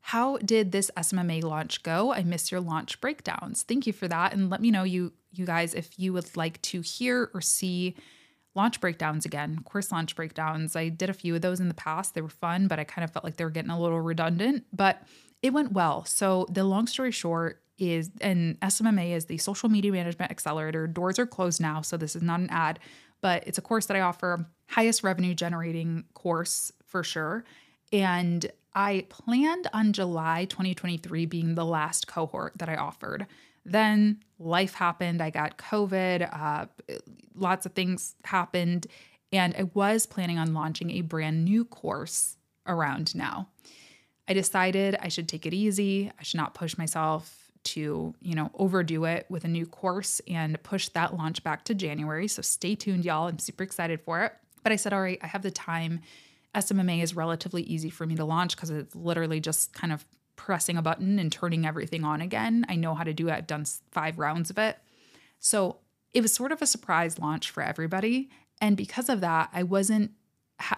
How 0.00 0.38
did 0.38 0.72
this 0.72 0.90
SMMA 0.96 1.42
launch 1.42 1.82
go? 1.82 2.12
I 2.12 2.22
miss 2.22 2.50
your 2.50 2.60
launch 2.60 3.00
breakdowns. 3.00 3.62
Thank 3.62 3.86
you 3.86 3.92
for 3.92 4.08
that 4.08 4.32
and 4.32 4.48
let 4.48 4.60
me 4.60 4.70
know 4.70 4.84
you 4.84 5.12
you 5.32 5.44
guys 5.44 5.74
if 5.74 5.98
you 5.98 6.14
would 6.14 6.34
like 6.36 6.60
to 6.62 6.80
hear 6.80 7.30
or 7.34 7.42
see 7.42 7.94
launch 8.58 8.80
breakdowns 8.80 9.24
again, 9.24 9.60
course 9.64 9.90
launch 9.92 10.14
breakdowns. 10.16 10.74
I 10.76 10.88
did 10.88 11.08
a 11.08 11.14
few 11.14 11.34
of 11.36 11.40
those 11.40 11.60
in 11.60 11.68
the 11.68 11.74
past. 11.74 12.14
They 12.14 12.20
were 12.20 12.28
fun, 12.28 12.66
but 12.66 12.80
I 12.80 12.84
kind 12.84 13.04
of 13.04 13.12
felt 13.12 13.24
like 13.24 13.36
they 13.36 13.44
were 13.44 13.50
getting 13.50 13.70
a 13.70 13.80
little 13.80 14.00
redundant, 14.00 14.64
but 14.72 15.00
it 15.42 15.52
went 15.52 15.72
well. 15.72 16.04
So, 16.04 16.44
the 16.50 16.64
long 16.64 16.88
story 16.88 17.12
short 17.12 17.62
is, 17.78 18.10
and 18.20 18.58
SMMA 18.60 19.12
is 19.12 19.26
the 19.26 19.38
Social 19.38 19.68
Media 19.68 19.92
Management 19.92 20.32
Accelerator. 20.32 20.88
Doors 20.88 21.20
are 21.20 21.26
closed 21.26 21.60
now, 21.60 21.80
so 21.80 21.96
this 21.96 22.16
is 22.16 22.22
not 22.22 22.40
an 22.40 22.50
ad, 22.50 22.80
but 23.20 23.46
it's 23.46 23.58
a 23.58 23.62
course 23.62 23.86
that 23.86 23.96
I 23.96 24.00
offer, 24.00 24.44
highest 24.66 25.04
revenue 25.04 25.34
generating 25.34 26.04
course 26.14 26.72
for 26.84 27.04
sure. 27.04 27.44
And 27.92 28.50
I 28.74 29.06
planned 29.08 29.68
on 29.72 29.92
July 29.92 30.46
2023 30.46 31.26
being 31.26 31.54
the 31.54 31.64
last 31.64 32.08
cohort 32.08 32.54
that 32.58 32.68
I 32.68 32.74
offered. 32.74 33.26
Then 33.64 34.22
life 34.38 34.74
happened. 34.74 35.20
I 35.20 35.30
got 35.30 35.58
COVID, 35.58 36.28
uh, 36.32 36.66
lots 37.34 37.66
of 37.66 37.72
things 37.72 38.14
happened. 38.24 38.86
And 39.32 39.54
I 39.56 39.64
was 39.74 40.06
planning 40.06 40.38
on 40.38 40.54
launching 40.54 40.90
a 40.90 41.02
brand 41.02 41.44
new 41.44 41.64
course 41.64 42.36
around 42.66 43.14
now. 43.14 43.48
I 44.28 44.34
decided 44.34 44.96
I 45.00 45.08
should 45.08 45.28
take 45.28 45.46
it 45.46 45.54
easy. 45.54 46.10
I 46.18 46.22
should 46.22 46.38
not 46.38 46.54
push 46.54 46.76
myself 46.76 47.50
to, 47.64 48.14
you 48.20 48.34
know, 48.34 48.50
overdo 48.54 49.04
it 49.04 49.26
with 49.28 49.44
a 49.44 49.48
new 49.48 49.66
course 49.66 50.20
and 50.28 50.62
push 50.62 50.88
that 50.90 51.16
launch 51.16 51.42
back 51.42 51.64
to 51.64 51.74
January. 51.74 52.28
So 52.28 52.42
stay 52.42 52.74
tuned, 52.74 53.04
y'all. 53.04 53.28
I'm 53.28 53.38
super 53.38 53.64
excited 53.64 54.00
for 54.02 54.22
it. 54.22 54.32
But 54.62 54.72
I 54.72 54.76
said, 54.76 54.92
all 54.92 55.00
right, 55.02 55.18
I 55.22 55.26
have 55.26 55.42
the 55.42 55.50
time. 55.50 56.00
SMMA 56.54 57.02
is 57.02 57.14
relatively 57.14 57.62
easy 57.62 57.90
for 57.90 58.06
me 58.06 58.16
to 58.16 58.24
launch 58.24 58.56
because 58.56 58.70
it's 58.70 58.94
literally 58.94 59.40
just 59.40 59.72
kind 59.72 59.92
of 59.92 60.04
pressing 60.38 60.78
a 60.78 60.82
button 60.82 61.18
and 61.18 61.30
turning 61.30 61.66
everything 61.66 62.04
on 62.04 62.22
again. 62.22 62.64
I 62.68 62.76
know 62.76 62.94
how 62.94 63.04
to 63.04 63.12
do 63.12 63.28
it. 63.28 63.32
I've 63.32 63.46
done 63.46 63.66
five 63.90 64.18
rounds 64.18 64.48
of 64.48 64.56
it. 64.56 64.78
So 65.38 65.78
it 66.14 66.22
was 66.22 66.32
sort 66.32 66.52
of 66.52 66.62
a 66.62 66.66
surprise 66.66 67.18
launch 67.18 67.50
for 67.50 67.62
everybody. 67.62 68.30
And 68.60 68.76
because 68.76 69.10
of 69.10 69.20
that, 69.20 69.50
I 69.52 69.64
wasn't, 69.64 70.12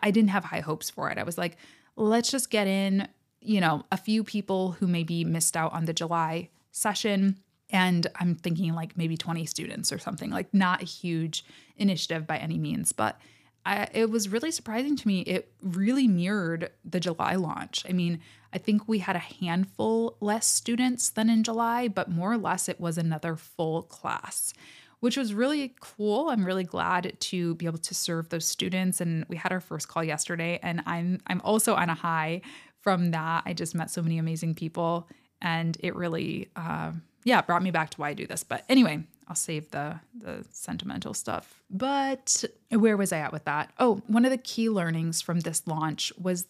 I 0.03 0.11
didn't 0.11 0.31
have 0.31 0.45
high 0.45 0.61
hopes 0.61 0.91
for 0.91 1.11
it. 1.11 1.19
I 1.19 1.23
was 1.23 1.39
like, 1.39 1.57
let's 1.95 2.31
just 2.31 2.51
get 2.51 2.67
in, 2.67 3.07
you 3.41 3.61
know, 3.61 3.85
a 3.93 3.97
few 3.97 4.25
people 4.25 4.73
who 4.73 4.87
maybe 4.87 5.25
missed 5.25 5.57
out 5.57 5.73
on 5.73 5.85
the 5.85 5.93
July 5.93 6.49
session. 6.73 7.39
And 7.71 8.07
I'm 8.17 8.35
thinking 8.35 8.75
like 8.75 8.97
maybe 8.97 9.17
20 9.17 9.47
students 9.47 9.93
or 9.93 9.99
something, 9.99 10.31
like 10.31 10.53
not 10.53 10.83
a 10.83 10.87
huge 10.87 11.45
initiative 11.77 12.27
by 12.27 12.39
any 12.39 12.59
means. 12.59 12.93
But 12.93 13.21
I, 13.67 13.89
it 13.93 14.11
was 14.11 14.29
really 14.29 14.51
surprising 14.51 14.97
to 14.97 15.09
me. 15.09 15.21
It 15.21 15.53
really 15.63 16.09
mirrored 16.09 16.71
the 16.85 17.01
July 17.01 17.35
launch. 17.35 17.85
I 17.89 17.93
mean, 17.93 18.21
I 18.53 18.59
think 18.59 18.89
we 18.89 18.99
had 18.99 19.17
a 19.17 19.21
handful 19.21 20.17
less 20.21 20.47
students 20.47 21.11
than 21.11 21.29
in 21.31 21.45
July, 21.45 21.89
but 21.89 22.11
more 22.11 22.33
or 22.33 22.39
less 22.39 22.69
it 22.69 22.81
was 22.81 22.99
another 22.99 23.37
full 23.37 23.83
class, 23.83 24.53
which 25.01 25.17
was 25.17 25.35
really 25.35 25.75
cool. 25.81 26.31
I'm 26.31 26.45
really 26.45 26.65
glad 26.65 27.17
to 27.19 27.55
be 27.57 27.67
able 27.67 27.79
to 27.79 27.95
serve 27.95 28.31
those 28.31 28.47
students. 28.47 29.01
And 29.01 29.25
we 29.29 29.37
had 29.37 29.53
our 29.53 29.61
first 29.61 29.89
call 29.89 30.03
yesterday, 30.03 30.59
and 30.63 30.83
I'm 30.87 31.21
I'm 31.27 31.41
also 31.43 31.75
on 31.75 31.91
a 31.91 31.95
high 31.95 32.41
from 32.81 33.11
that. 33.11 33.43
I 33.47 33.53
just 33.53 33.75
met 33.75 33.91
so 33.91 34.03
many 34.03 34.19
amazing 34.19 34.55
people, 34.55 35.07
and 35.43 35.77
it 35.81 35.95
really, 35.95 36.49
uh, 36.57 36.93
yeah, 37.25 37.43
brought 37.43 37.63
me 37.63 37.71
back 37.71 37.91
to 37.91 38.01
why 38.01 38.09
I 38.09 38.15
do 38.15 38.27
this. 38.27 38.43
But 38.43 38.65
anyway, 38.69 39.05
I'll 39.31 39.37
save 39.37 39.71
the 39.71 40.01
the 40.13 40.45
sentimental 40.51 41.15
stuff. 41.15 41.63
But 41.71 42.45
where 42.71 42.97
was 42.97 43.13
I 43.13 43.19
at 43.19 43.33
with 43.33 43.45
that? 43.45 43.73
Oh, 43.79 44.03
one 44.09 44.25
of 44.25 44.33
the 44.33 44.39
key 44.39 44.69
learnings 44.69 45.23
from 45.23 45.41
this 45.41 45.69
launch 45.69 46.13
was 46.21 46.49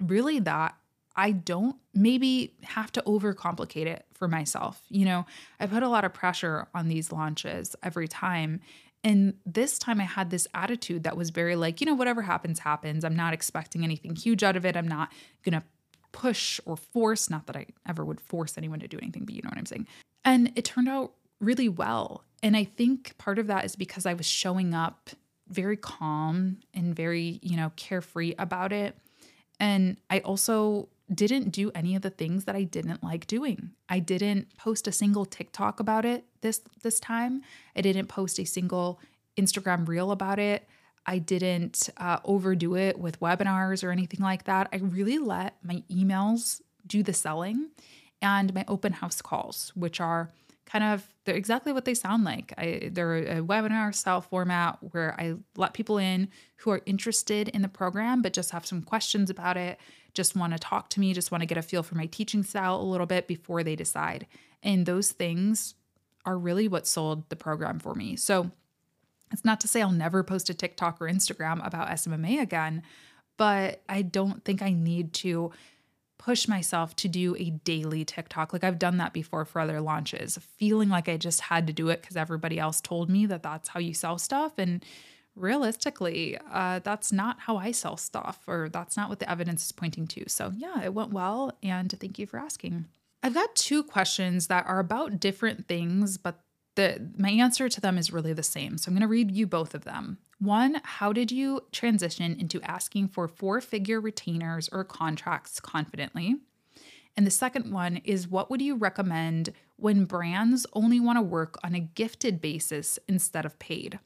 really 0.00 0.40
that 0.40 0.74
I 1.14 1.30
don't 1.30 1.76
maybe 1.94 2.52
have 2.64 2.90
to 2.92 3.02
overcomplicate 3.02 3.86
it 3.86 4.06
for 4.12 4.26
myself. 4.26 4.82
You 4.88 5.04
know, 5.04 5.26
I 5.60 5.66
put 5.66 5.84
a 5.84 5.88
lot 5.88 6.04
of 6.04 6.12
pressure 6.12 6.66
on 6.74 6.88
these 6.88 7.12
launches 7.12 7.76
every 7.84 8.08
time. 8.08 8.60
And 9.04 9.34
this 9.46 9.78
time 9.78 10.00
I 10.00 10.04
had 10.04 10.30
this 10.30 10.48
attitude 10.52 11.04
that 11.04 11.16
was 11.16 11.30
very 11.30 11.54
like, 11.54 11.80
you 11.80 11.86
know, 11.86 11.94
whatever 11.94 12.22
happens, 12.22 12.58
happens. 12.58 13.04
I'm 13.04 13.14
not 13.14 13.34
expecting 13.34 13.84
anything 13.84 14.16
huge 14.16 14.42
out 14.42 14.56
of 14.56 14.66
it. 14.66 14.76
I'm 14.76 14.88
not 14.88 15.12
going 15.44 15.52
to 15.52 15.62
push 16.10 16.58
or 16.66 16.76
force, 16.76 17.30
not 17.30 17.46
that 17.46 17.56
I 17.56 17.66
ever 17.88 18.04
would 18.04 18.20
force 18.20 18.58
anyone 18.58 18.80
to 18.80 18.88
do 18.88 18.98
anything, 18.98 19.24
but 19.24 19.34
you 19.34 19.42
know 19.42 19.48
what 19.48 19.58
I'm 19.58 19.66
saying. 19.66 19.86
And 20.24 20.50
it 20.56 20.64
turned 20.64 20.88
out 20.88 21.12
really 21.40 21.68
well. 21.68 22.24
And 22.42 22.56
I 22.56 22.64
think 22.64 23.16
part 23.18 23.38
of 23.38 23.46
that 23.46 23.64
is 23.64 23.76
because 23.76 24.06
I 24.06 24.14
was 24.14 24.26
showing 24.26 24.74
up 24.74 25.10
very 25.48 25.76
calm 25.76 26.58
and 26.74 26.94
very, 26.94 27.38
you 27.42 27.56
know, 27.56 27.72
carefree 27.76 28.34
about 28.38 28.72
it. 28.72 28.96
And 29.58 29.96
I 30.10 30.20
also 30.20 30.88
didn't 31.12 31.50
do 31.50 31.70
any 31.74 31.94
of 31.94 32.02
the 32.02 32.10
things 32.10 32.44
that 32.44 32.56
I 32.56 32.64
didn't 32.64 33.02
like 33.02 33.26
doing. 33.26 33.70
I 33.88 34.00
didn't 34.00 34.56
post 34.56 34.88
a 34.88 34.92
single 34.92 35.24
TikTok 35.24 35.78
about 35.78 36.04
it 36.04 36.24
this 36.40 36.60
this 36.82 36.98
time. 36.98 37.42
I 37.76 37.80
didn't 37.80 38.06
post 38.08 38.38
a 38.40 38.44
single 38.44 39.00
Instagram 39.38 39.86
reel 39.86 40.10
about 40.10 40.38
it. 40.38 40.66
I 41.06 41.18
didn't 41.18 41.88
uh, 41.96 42.18
overdo 42.24 42.74
it 42.74 42.98
with 42.98 43.20
webinars 43.20 43.84
or 43.84 43.92
anything 43.92 44.20
like 44.20 44.44
that. 44.44 44.68
I 44.72 44.78
really 44.78 45.18
let 45.18 45.54
my 45.62 45.84
emails 45.88 46.60
do 46.84 47.04
the 47.04 47.12
selling 47.12 47.70
and 48.20 48.52
my 48.52 48.64
open 48.66 48.94
house 48.94 49.22
calls, 49.22 49.72
which 49.76 50.00
are 50.00 50.30
kind 50.66 50.84
of 50.84 51.08
they're 51.24 51.36
exactly 51.36 51.72
what 51.72 51.84
they 51.84 51.94
sound 51.94 52.24
like. 52.24 52.52
I, 52.58 52.90
they're 52.92 53.16
a 53.16 53.42
webinar 53.42 53.94
style 53.94 54.20
format 54.20 54.78
where 54.92 55.18
I 55.18 55.34
let 55.56 55.74
people 55.74 55.98
in 55.98 56.28
who 56.56 56.70
are 56.70 56.82
interested 56.86 57.48
in 57.48 57.62
the 57.62 57.68
program 57.68 58.20
but 58.22 58.32
just 58.32 58.50
have 58.50 58.66
some 58.66 58.82
questions 58.82 59.30
about 59.30 59.56
it, 59.56 59.78
just 60.12 60.36
want 60.36 60.52
to 60.52 60.58
talk 60.58 60.90
to 60.90 61.00
me, 61.00 61.14
just 61.14 61.30
want 61.30 61.42
to 61.42 61.46
get 61.46 61.58
a 61.58 61.62
feel 61.62 61.82
for 61.82 61.94
my 61.94 62.06
teaching 62.06 62.42
style 62.42 62.80
a 62.80 62.82
little 62.82 63.06
bit 63.06 63.26
before 63.26 63.62
they 63.62 63.76
decide. 63.76 64.26
And 64.62 64.86
those 64.86 65.12
things 65.12 65.74
are 66.24 66.36
really 66.36 66.68
what 66.68 66.86
sold 66.86 67.28
the 67.28 67.36
program 67.36 67.78
for 67.78 67.94
me. 67.94 68.16
So 68.16 68.50
it's 69.32 69.44
not 69.44 69.60
to 69.60 69.68
say 69.68 69.82
I'll 69.82 69.90
never 69.90 70.22
post 70.22 70.50
a 70.50 70.54
TikTok 70.54 71.00
or 71.00 71.06
Instagram 71.06 71.64
about 71.64 71.88
SMMA 71.88 72.40
again, 72.40 72.82
but 73.36 73.82
I 73.88 74.02
don't 74.02 74.44
think 74.44 74.62
I 74.62 74.72
need 74.72 75.12
to 75.14 75.52
push 76.18 76.48
myself 76.48 76.96
to 76.96 77.08
do 77.08 77.36
a 77.38 77.50
daily 77.50 78.04
TikTok. 78.04 78.52
Like 78.52 78.64
I've 78.64 78.78
done 78.78 78.96
that 78.98 79.12
before 79.12 79.44
for 79.44 79.60
other 79.60 79.80
launches, 79.80 80.38
feeling 80.58 80.88
like 80.88 81.08
I 81.08 81.16
just 81.16 81.42
had 81.42 81.66
to 81.66 81.72
do 81.72 81.88
it 81.88 82.00
because 82.00 82.16
everybody 82.16 82.58
else 82.58 82.80
told 82.80 83.10
me 83.10 83.26
that 83.26 83.42
that's 83.42 83.68
how 83.68 83.80
you 83.80 83.94
sell 83.94 84.18
stuff. 84.18 84.58
And 84.58 84.84
realistically, 85.34 86.38
uh, 86.50 86.80
that's 86.80 87.12
not 87.12 87.40
how 87.40 87.58
I 87.58 87.70
sell 87.70 87.96
stuff, 87.96 88.40
or 88.46 88.68
that's 88.68 88.96
not 88.96 89.08
what 89.08 89.20
the 89.20 89.30
evidence 89.30 89.66
is 89.66 89.72
pointing 89.72 90.06
to. 90.08 90.28
So, 90.28 90.52
yeah, 90.56 90.82
it 90.82 90.94
went 90.94 91.12
well. 91.12 91.56
And 91.62 91.94
thank 92.00 92.18
you 92.18 92.26
for 92.26 92.38
asking. 92.38 92.86
I've 93.22 93.34
got 93.34 93.54
two 93.54 93.82
questions 93.82 94.46
that 94.46 94.66
are 94.66 94.78
about 94.78 95.20
different 95.20 95.66
things, 95.68 96.16
but 96.16 96.40
the 96.76 97.10
my 97.18 97.30
answer 97.30 97.68
to 97.68 97.80
them 97.80 97.98
is 97.98 98.12
really 98.12 98.32
the 98.32 98.42
same. 98.42 98.78
So 98.78 98.88
I'm 98.88 98.94
going 98.94 99.02
to 99.02 99.08
read 99.08 99.30
you 99.30 99.46
both 99.46 99.74
of 99.74 99.84
them. 99.84 100.18
One, 100.38 100.80
how 100.84 101.12
did 101.12 101.32
you 101.32 101.62
transition 101.72 102.36
into 102.38 102.62
asking 102.62 103.08
for 103.08 103.26
four 103.26 103.60
figure 103.60 104.00
retainers 104.00 104.68
or 104.70 104.84
contracts 104.84 105.58
confidently? 105.58 106.36
And 107.16 107.26
the 107.26 107.30
second 107.30 107.72
one 107.72 107.96
is 108.04 108.28
what 108.28 108.50
would 108.50 108.60
you 108.60 108.76
recommend 108.76 109.52
when 109.76 110.04
brands 110.04 110.66
only 110.74 111.00
want 111.00 111.16
to 111.16 111.22
work 111.22 111.56
on 111.64 111.74
a 111.74 111.80
gifted 111.80 112.40
basis 112.40 112.98
instead 113.08 113.46
of 113.46 113.58
paid? 113.58 113.98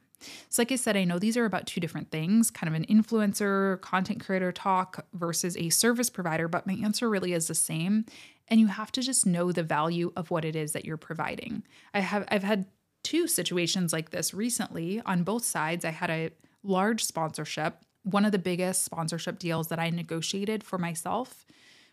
So, 0.49 0.63
like 0.63 0.71
I 0.71 0.77
said, 0.77 0.97
I 0.97 1.05
know 1.05 1.19
these 1.19 1.37
are 1.37 1.47
about 1.47 1.67
two 1.67 1.81
different 1.81 2.11
things 2.11 2.51
kind 2.51 2.69
of 2.69 2.75
an 2.75 2.87
influencer, 2.87 3.81
content 3.81 4.25
creator 4.25 4.53
talk 4.53 5.07
versus 5.13 5.57
a 5.57 5.71
service 5.71 6.11
provider, 6.11 6.47
but 6.47 6.67
my 6.67 6.75
answer 6.75 7.09
really 7.09 7.33
is 7.33 7.49
the 7.49 7.55
same. 7.55 8.05
And 8.51 8.61
you 8.61 8.67
have 8.67 8.93
to 8.93 9.03
just 9.03 9.27
know 9.27 9.53
the 9.53 9.63
value 9.63 10.13
of 10.17 10.31
what 10.31 10.45
it 10.45 10.57
is 10.57 10.73
that 10.73 10.85
you're 10.85 10.97
providing. 10.97 11.63
I 11.95 12.01
have 12.01 12.25
I've 12.29 12.43
had 12.43 12.67
two 13.03 13.29
situations 13.29 13.93
like 13.93 14.11
this 14.11 14.35
recently 14.35 15.01
on 15.07 15.23
both 15.23 15.45
sides. 15.45 15.85
I 15.85 15.91
had 15.91 16.11
a 16.11 16.31
large 16.63 17.05
sponsorship, 17.05 17.79
one 18.03 18.25
of 18.25 18.33
the 18.33 18.39
biggest 18.39 18.85
sponsorship 18.85 19.39
deals 19.39 19.69
that 19.69 19.79
I 19.79 19.89
negotiated 19.91 20.65
for 20.65 20.79
myself 20.79 21.47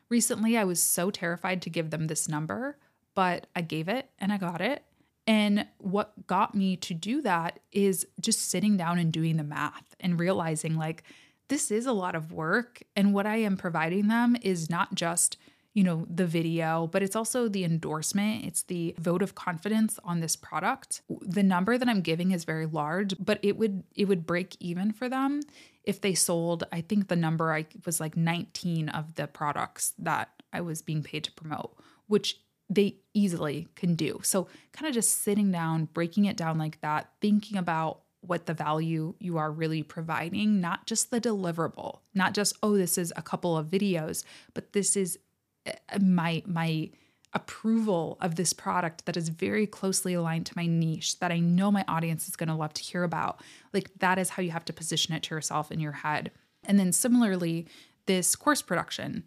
Recently, 0.10 0.58
I 0.58 0.64
was 0.64 0.82
so 0.82 1.12
terrified 1.12 1.62
to 1.64 1.70
give 1.70 1.90
them 1.90 2.08
this 2.08 2.30
number, 2.30 2.78
but 3.14 3.48
I 3.56 3.62
gave 3.62 3.90
it 3.90 4.10
and 4.20 4.32
I 4.32 4.38
got 4.38 4.62
it. 4.62 4.84
And 5.26 5.68
what 5.80 6.28
got 6.28 6.56
me 6.56 6.78
to 6.78 6.94
do 6.94 7.22
that 7.24 7.60
is 7.74 8.08
just 8.20 8.50
sitting 8.50 8.78
down 8.78 9.00
and 9.00 9.12
doing 9.12 9.36
the 9.36 9.44
math 9.44 9.96
and 10.00 10.20
realizing 10.20 10.78
like 10.78 11.04
this 11.50 11.72
is 11.72 11.86
a 11.86 11.92
lot 11.92 12.16
of 12.16 12.32
work. 12.32 12.82
And 12.96 13.14
what 13.14 13.26
I 13.26 13.38
am 13.38 13.58
providing 13.58 14.08
them 14.08 14.38
is 14.42 14.70
not 14.70 14.96
just, 14.96 15.38
you 15.78 15.84
know, 15.84 16.08
the 16.10 16.26
video, 16.26 16.88
but 16.88 17.04
it's 17.04 17.16
also 17.16 17.48
the 17.48 17.64
endorsement, 17.64 18.44
it's 18.46 18.64
the 18.64 18.96
vote 18.98 19.22
of 19.22 19.36
confidence 19.36 20.00
on 20.04 20.22
this 20.22 20.36
product. 20.36 21.04
The 21.22 21.44
number 21.44 21.78
that 21.78 21.88
I'm 21.88 22.02
giving 22.02 22.32
is 22.32 22.46
very 22.46 22.66
large, 22.66 23.14
but 23.20 23.38
it 23.44 23.58
would 23.58 23.84
it 23.94 24.06
would 24.06 24.26
break 24.26 24.58
even 24.60 24.92
for 24.92 25.08
them 25.08 25.42
if 25.88 26.02
they 26.02 26.16
sold, 26.16 26.64
I 26.72 26.82
think 26.82 27.08
the 27.08 27.16
number 27.16 27.54
I 27.54 27.66
was 27.86 28.00
like 28.00 28.18
19 28.18 28.90
of 28.90 29.14
the 29.16 29.28
products 29.28 29.94
that 30.00 30.30
I 30.52 30.62
was 30.62 30.82
being 30.82 31.04
paid 31.04 31.24
to 31.26 31.32
promote, 31.32 31.78
which 32.08 32.42
they 32.70 32.98
easily 33.14 33.68
can 33.76 33.94
do. 33.94 34.20
So, 34.24 34.48
kind 34.74 34.88
of 34.88 34.96
just 34.96 35.22
sitting 35.22 35.52
down, 35.52 35.86
breaking 35.94 36.26
it 36.26 36.36
down 36.36 36.58
like 36.58 36.82
that, 36.82 37.12
thinking 37.22 37.58
about 37.58 38.02
what 38.22 38.48
the 38.48 38.54
value 38.54 39.14
you 39.20 39.38
are 39.38 39.52
really 39.52 39.84
providing, 39.84 40.60
not 40.60 40.88
just 40.88 41.12
the 41.12 41.22
deliverable, 41.22 42.00
not 42.14 42.34
just 42.34 42.58
oh 42.62 42.76
this 42.76 42.98
is 42.98 43.14
a 43.16 43.22
couple 43.22 43.56
of 43.56 43.68
videos, 43.68 44.24
but 44.54 44.74
this 44.74 44.98
is 44.98 45.18
my 46.00 46.44
my 46.46 46.90
approval 47.34 48.18
of 48.22 48.36
this 48.36 48.54
product 48.54 49.06
that 49.06 49.18
is 49.18 49.30
very 49.30 49.68
closely 49.68 50.14
aligned 50.14 50.46
to 50.46 50.54
my 50.56 50.66
niche 50.66 51.20
that 51.20 51.32
I 51.32 51.40
know 51.40 51.72
my 51.72 51.84
audience 51.88 52.28
is 52.28 52.36
going 52.36 52.50
to 52.50 52.56
love 52.56 52.74
to 52.74 52.82
hear 52.82 53.04
about. 53.04 53.42
Like 53.74 53.92
that 54.00 54.18
is 54.18 54.30
how 54.30 54.42
you 54.42 54.52
have 54.52 54.66
to 54.66 54.74
position 54.74 55.14
it 55.14 55.24
to 55.24 55.36
yourself 55.36 55.72
in 55.72 55.80
your 55.80 55.92
head. 55.92 56.32
And 56.66 56.80
then 56.80 56.92
similarly, 56.92 57.68
this 58.06 58.36
course 58.36 58.62
production 58.62 59.24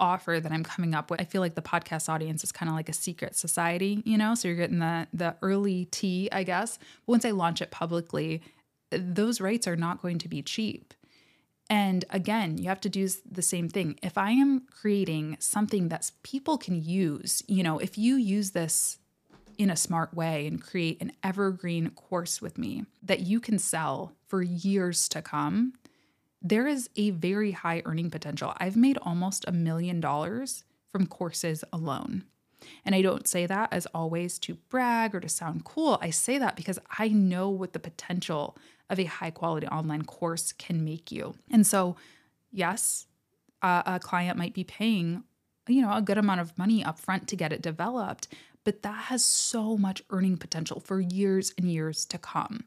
offer 0.00 0.40
that 0.40 0.50
I'm 0.50 0.64
coming 0.64 0.94
up 0.94 1.10
with. 1.10 1.20
I 1.20 1.24
feel 1.24 1.40
like 1.40 1.54
the 1.54 1.62
podcast 1.62 2.08
audience 2.08 2.42
is 2.42 2.50
kind 2.50 2.68
of 2.68 2.74
like 2.74 2.88
a 2.88 2.92
secret 2.92 3.36
society, 3.36 4.02
you 4.04 4.18
know? 4.18 4.34
So 4.34 4.48
you're 4.48 4.56
getting 4.56 4.80
the 4.80 5.06
the 5.12 5.36
early 5.42 5.84
tea, 5.86 6.28
I 6.32 6.42
guess. 6.42 6.78
But 7.06 7.12
once 7.12 7.24
I 7.24 7.30
launch 7.30 7.62
it 7.62 7.70
publicly, 7.70 8.42
those 8.90 9.40
rates 9.40 9.68
are 9.68 9.76
not 9.76 10.02
going 10.02 10.18
to 10.18 10.28
be 10.28 10.42
cheap. 10.42 10.94
And 11.72 12.04
again, 12.10 12.58
you 12.58 12.68
have 12.68 12.82
to 12.82 12.90
do 12.90 13.08
the 13.24 13.40
same 13.40 13.70
thing. 13.70 13.98
If 14.02 14.18
I 14.18 14.32
am 14.32 14.66
creating 14.70 15.38
something 15.40 15.88
that 15.88 16.10
people 16.22 16.58
can 16.58 16.84
use, 16.84 17.42
you 17.48 17.62
know, 17.62 17.78
if 17.78 17.96
you 17.96 18.16
use 18.16 18.50
this 18.50 18.98
in 19.56 19.70
a 19.70 19.76
smart 19.76 20.12
way 20.12 20.46
and 20.46 20.62
create 20.62 21.00
an 21.00 21.12
evergreen 21.22 21.88
course 21.88 22.42
with 22.42 22.58
me 22.58 22.84
that 23.02 23.20
you 23.20 23.40
can 23.40 23.58
sell 23.58 24.12
for 24.28 24.42
years 24.42 25.08
to 25.08 25.22
come, 25.22 25.72
there 26.42 26.66
is 26.66 26.90
a 26.96 27.08
very 27.08 27.52
high 27.52 27.80
earning 27.86 28.10
potential. 28.10 28.52
I've 28.58 28.76
made 28.76 28.98
almost 28.98 29.46
a 29.48 29.52
million 29.52 29.98
dollars 29.98 30.64
from 30.90 31.06
courses 31.06 31.64
alone. 31.72 32.24
And 32.84 32.94
I 32.94 33.00
don't 33.00 33.26
say 33.26 33.46
that 33.46 33.72
as 33.72 33.86
always 33.94 34.38
to 34.40 34.58
brag 34.68 35.14
or 35.14 35.20
to 35.20 35.28
sound 35.28 35.64
cool. 35.64 35.98
I 36.02 36.10
say 36.10 36.36
that 36.36 36.54
because 36.54 36.78
I 36.98 37.08
know 37.08 37.48
what 37.48 37.72
the 37.72 37.78
potential 37.78 38.58
of 38.92 39.00
a 39.00 39.04
high 39.04 39.30
quality 39.30 39.66
online 39.66 40.04
course 40.04 40.52
can 40.52 40.84
make 40.84 41.10
you. 41.10 41.34
And 41.50 41.66
so, 41.66 41.96
yes, 42.52 43.06
uh, 43.62 43.82
a 43.86 43.98
client 43.98 44.38
might 44.38 44.54
be 44.54 44.64
paying, 44.64 45.24
you 45.66 45.80
know, 45.80 45.92
a 45.94 46.02
good 46.02 46.18
amount 46.18 46.40
of 46.40 46.56
money 46.58 46.84
upfront 46.84 47.26
to 47.26 47.36
get 47.36 47.52
it 47.52 47.62
developed, 47.62 48.28
but 48.64 48.82
that 48.82 49.04
has 49.04 49.24
so 49.24 49.76
much 49.76 50.02
earning 50.10 50.36
potential 50.36 50.78
for 50.78 51.00
years 51.00 51.52
and 51.56 51.70
years 51.70 52.04
to 52.06 52.18
come. 52.18 52.64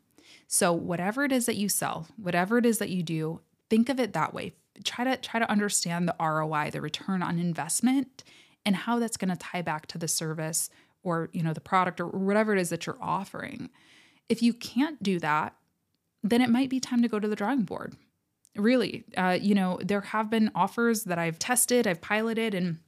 So, 0.48 0.74
whatever 0.74 1.24
it 1.24 1.32
is 1.32 1.46
that 1.46 1.56
you 1.56 1.70
sell, 1.70 2.08
whatever 2.18 2.58
it 2.58 2.66
is 2.66 2.80
that 2.80 2.90
you 2.90 3.04
do, 3.04 3.42
think 3.70 3.88
of 3.90 4.00
it 4.00 4.14
that 4.14 4.34
way. 4.34 4.54
Try 4.84 5.06
to 5.06 5.18
try 5.18 5.40
to 5.40 5.50
understand 5.50 6.08
the 6.08 6.16
ROI, 6.20 6.72
the 6.72 6.82
return 6.82 7.22
on 7.22 7.40
investment, 7.40 8.24
and 8.66 8.76
how 8.76 9.00
that's 9.00 9.18
going 9.18 9.30
to 9.30 9.38
tie 9.38 9.62
back 9.62 9.86
to 9.88 9.98
the 9.98 10.08
service 10.08 10.70
or, 11.04 11.30
you 11.34 11.44
know, 11.44 11.54
the 11.54 11.62
product 11.62 12.02
or 12.02 12.08
whatever 12.08 12.54
it 12.54 12.60
is 12.60 12.70
that 12.70 12.86
you're 12.86 12.98
offering. 13.00 13.70
If 14.28 14.42
you 14.42 14.54
can't 14.54 15.02
do 15.04 15.20
that, 15.20 15.56
then 16.26 16.42
it 16.42 16.50
might 16.50 16.70
be 16.70 16.80
time 16.80 17.02
to 17.04 17.08
go 17.08 17.20
to 17.20 17.28
the 17.28 17.36
drawing 17.36 17.64
board. 17.64 17.96
Really, 18.56 19.06
uh, 19.16 19.38
you 19.40 19.54
know, 19.54 19.80
there 19.84 20.02
have 20.02 20.30
been 20.30 20.50
offers 20.56 21.04
that 21.04 21.20
I've 21.20 21.38
tested, 21.38 21.88
I've 21.88 22.02
piloted, 22.02 22.54
and 22.54 22.80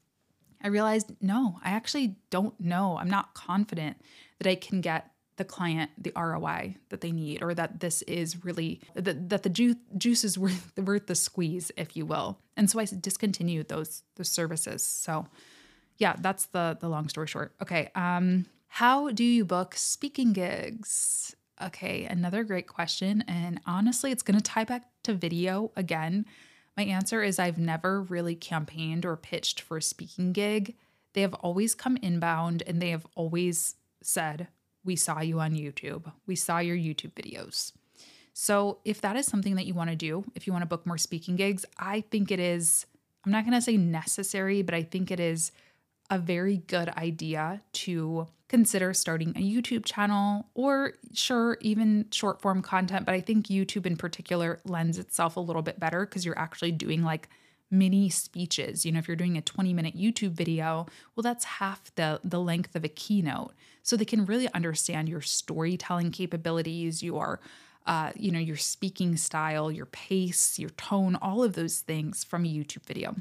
I 0.63 0.69
realized 0.69 1.12
no, 1.21 1.60
I 1.63 1.71
actually 1.71 2.15
don't 2.30 2.60
know. 2.60 2.97
I'm 2.97 3.10
not 3.10 3.34
confident 3.34 3.97
that 4.39 4.50
I 4.50 4.56
can 4.56 4.82
get 4.82 5.12
the 5.36 5.45
client 5.45 5.91
the 6.00 6.12
ROI 6.15 6.78
that 6.89 7.02
they 7.02 7.12
need, 7.12 7.43
or 7.43 7.54
that 7.54 7.80
this 7.80 8.02
is 8.04 8.43
really 8.43 8.82
that, 8.95 9.30
that 9.30 9.43
the 9.43 9.50
ju- 9.50 9.76
juice 9.97 10.23
is 10.23 10.38
worth 10.38 10.71
worth 10.78 11.06
the 11.06 11.15
squeeze, 11.15 11.71
if 11.78 11.95
you 11.95 12.06
will. 12.06 12.39
And 12.56 12.69
so 12.69 12.80
I 12.80 12.86
discontinued 12.86 13.67
those 13.67 14.04
those 14.15 14.30
services. 14.30 14.82
So 14.82 15.28
yeah, 15.97 16.15
that's 16.19 16.47
the 16.47 16.78
the 16.80 16.89
long 16.89 17.08
story 17.10 17.28
short. 17.28 17.54
Okay, 17.62 17.91
um, 17.93 18.47
how 18.67 19.12
do 19.12 19.23
you 19.23 19.45
book 19.45 19.76
speaking 19.76 20.34
gigs? 20.34 21.36
Okay, 21.62 22.06
another 22.06 22.43
great 22.43 22.67
question. 22.67 23.24
And 23.28 23.60
honestly, 23.65 24.12
it's 24.12 24.24
going 24.24 24.38
to 24.38 24.43
tie 24.43 24.63
back 24.63 24.84
to 25.04 25.13
video 25.13 25.72
again. 25.76 26.26
My 26.76 26.84
answer 26.84 27.24
is 27.24 27.39
I've 27.39 27.58
never 27.58 28.04
really 28.04 28.36
campaigned 28.36 29.06
or 29.06 29.17
pitched 29.17 29.62
for 29.62 29.78
a 29.78 29.82
speaking 29.82 30.34
gig. 30.34 30.76
They 31.13 31.22
have 31.22 31.34
always 31.36 31.74
come 31.74 31.98
inbound 31.98 32.62
and 32.67 32.80
they 32.80 32.91
have 32.91 33.08
always 33.15 33.76
said, 34.04 34.48
We 34.86 34.96
saw 34.96 35.22
you 35.22 35.39
on 35.39 35.56
YouTube. 35.56 36.12
We 36.28 36.36
saw 36.36 36.60
your 36.60 36.78
YouTube 36.78 37.13
videos. 37.13 37.72
So, 38.34 38.78
if 38.86 39.02
that 39.02 39.15
is 39.15 39.26
something 39.26 39.56
that 39.56 39.65
you 39.65 39.74
want 39.74 39.89
to 39.89 39.96
do, 39.96 40.24
if 40.36 40.46
you 40.46 40.54
want 40.54 40.62
to 40.62 40.67
book 40.67 40.86
more 40.86 41.00
speaking 41.00 41.38
gigs, 41.38 41.65
I 41.80 42.02
think 42.02 42.30
it 42.30 42.39
is, 42.39 42.86
I'm 43.26 43.32
not 43.32 43.46
going 43.46 43.56
to 43.56 43.62
say 43.62 43.78
necessary, 43.78 44.62
but 44.62 44.76
I 44.76 44.84
think 44.84 45.10
it 45.10 45.20
is 45.20 45.52
a 46.10 46.17
very 46.17 46.58
good 46.58 46.89
idea 46.89 47.62
to 47.74 48.28
consider 48.48 48.93
starting 48.93 49.30
a 49.32 49.41
YouTube 49.41 49.84
channel 49.84 50.48
or, 50.54 50.93
sure, 51.13 51.58
even 51.62 52.06
short 52.12 52.41
form 52.41 52.62
content. 52.62 53.06
But 53.06 53.13
I 53.15 53.22
think 53.22 53.48
YouTube 53.48 53.86
in 53.86 53.98
particular 53.98 54.60
lends 54.63 54.98
itself 54.98 55.36
a 55.36 55.41
little 55.41 55.62
bit 55.62 55.80
better 55.80 56.06
because 56.06 56.26
you're 56.26 56.39
actually 56.39 56.72
doing 56.72 57.04
like 57.04 57.30
mini 57.70 58.10
speeches. 58.10 58.86
You 58.86 58.93
know, 58.93 59.00
if 59.00 59.08
you're 59.08 59.17
doing 59.17 59.38
a 59.38 59.41
20 59.41 59.74
minute 59.74 59.98
YouTube 59.98 60.32
video, 60.32 60.88
well, 61.15 61.24
that's 61.24 61.43
half 61.43 61.93
the, 61.96 62.22
the 62.24 62.39
length 62.39 62.76
of 62.76 62.86
a 62.86 62.89
keynote. 62.89 63.54
So 63.84 63.98
they 63.98 64.06
can 64.06 64.26
really 64.26 64.52
understand 64.54 65.10
your 65.10 65.22
storytelling 65.22 66.12
capabilities, 66.12 67.04
your 67.04 67.39
uh, 67.86 68.12
you 68.17 68.32
know, 68.32 68.39
your 68.39 68.58
speaking 68.58 69.15
style, 69.15 69.72
your 69.72 69.86
pace, 69.86 70.60
your 70.60 70.72
tone, 70.72 71.15
all 71.22 71.41
of 71.41 71.54
those 71.54 71.80
things 71.80 72.26
from 72.26 72.43
a 72.43 72.48
YouTube 72.48 72.86
video. 72.86 73.15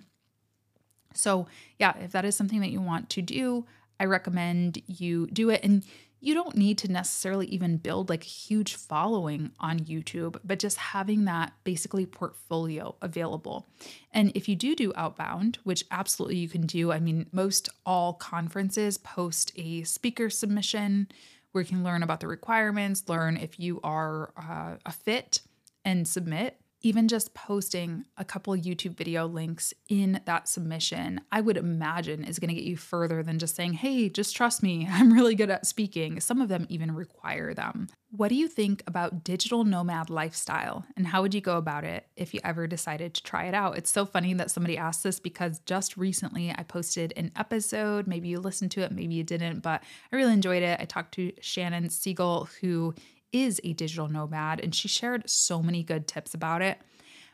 So, 1.17 1.47
yeah, 1.79 1.97
if 1.99 2.13
that 2.13 2.25
is 2.25 2.37
something 2.37 2.61
that 2.61 2.71
you 2.71 2.81
want 2.81 3.11
to 3.11 3.23
do, 3.23 3.67
I 3.99 4.05
recommend 4.05 4.83
you 4.87 5.27
do 5.29 5.51
it. 5.51 5.61
And 5.63 5.85
you 6.21 6.35
don't 6.35 6.57
need 6.57 6.79
to 6.79 6.91
necessarily 6.91 7.47
even 7.47 7.77
build 7.77 8.09
like 8.09 8.23
a 8.23 8.29
huge 8.29 8.75
following 8.75 9.53
on 9.61 9.81
YouTube, 9.81 10.39
but 10.45 10.59
just 10.59 10.77
having 10.79 11.25
that 11.27 11.53
basically 11.63 12.07
portfolio 12.07 12.97
available. 13.03 13.69
And 14.13 14.33
if 14.35 14.49
you 14.49 14.57
do 14.57 14.75
do 14.75 14.93
outbound, 14.97 15.59
which 15.65 15.85
absolutely 15.91 16.39
you 16.39 16.49
can 16.49 16.67
do, 16.67 16.91
I 16.91 17.01
mean, 17.01 17.27
most 17.33 17.69
all 17.85 18.15
conferences 18.15 18.99
post 18.99 19.53
a 19.57 19.83
speaker 19.85 20.31
submission 20.31 21.09
where 21.53 21.63
you 21.63 21.69
can 21.69 21.85
learn 21.85 22.03
about 22.03 22.21
the 22.21 22.29
requirements, 22.29 23.05
learn 23.09 23.37
if 23.37 23.61
you 23.61 23.81
are 23.85 24.33
uh, 24.37 24.77
a 24.85 24.93
fit, 24.93 25.43
and 25.85 26.09
submit 26.09 26.61
even 26.87 27.09
just 27.09 27.35
posting 27.35 28.05
a 28.17 28.25
couple 28.25 28.55
YouTube 28.55 28.97
video 28.97 29.27
links 29.27 29.75
in 29.89 30.21
that 30.25 30.49
submission, 30.49 31.21
I 31.33 31.41
would 31.41 31.57
imagine 31.57 32.23
is 32.23 32.39
going 32.39 32.51
to 32.51 32.55
get 32.55 32.63
you 32.63 32.77
further 32.77 33.25
than 33.25 33.41
just 33.41 33.57
saying, 33.57 33.73
hey, 33.73 34.09
just 34.09 34.37
trust 34.37 34.63
me, 34.63 34.87
I'm 34.93 35.13
really 35.13 35.35
good 35.35 35.51
at 35.51 35.67
speaking. 35.67 36.21
Some 36.21 36.41
of 36.41 36.49
them 36.49 36.65
even 36.69 36.95
require 36.95 37.55
them. 37.55 37.89
What 38.11 38.29
do 38.29 38.37
you 38.37 38.47
think 38.47 38.85
about 38.87 39.25
digital 39.25 39.65
nomad 39.65 40.11
lifestyle 40.11 40.87
and 40.97 41.09
how 41.09 41.23
would 41.23 41.35
you 41.35 41.41
go 41.41 41.57
about 41.57 41.83
it 41.83 42.07
if 42.15 42.33
you 42.33 42.41
ever 42.45 42.69
decided 42.69 43.15
to 43.15 43.23
try 43.25 43.47
it 43.47 43.55
out? 43.55 43.77
It's 43.77 43.91
so 43.91 44.07
funny 44.07 44.33
that 44.35 44.53
somebody 44.53 44.79
asked 44.79 45.03
this 45.03 45.19
because 45.19 45.59
just 45.67 45.97
recently 45.97 46.55
I 46.57 46.63
posted 46.63 47.13
an 47.17 47.33
episode. 47.35 48.07
Maybe 48.07 48.29
you 48.29 48.39
listened 48.39 48.71
to 48.73 48.83
it, 48.83 48.93
maybe 48.93 49.15
you 49.15 49.25
didn't, 49.25 49.61
but 49.61 49.83
I 50.13 50.17
really 50.17 50.35
enjoyed 50.35 50.63
it. 50.63 50.79
I 50.81 50.85
talked 50.85 51.15
to 51.15 51.33
Shannon 51.41 51.91
Siegel, 51.91 52.49
who 52.61 52.95
is 53.37 53.61
a 53.65 53.73
digital 53.73 54.09
nomad, 54.09 54.61
and 54.61 54.75
she 54.75 54.89
shared 54.89 55.29
so 55.29 55.63
many 55.63 55.83
good 55.83 56.07
tips 56.07 56.35
about 56.35 56.63
it. 56.63 56.79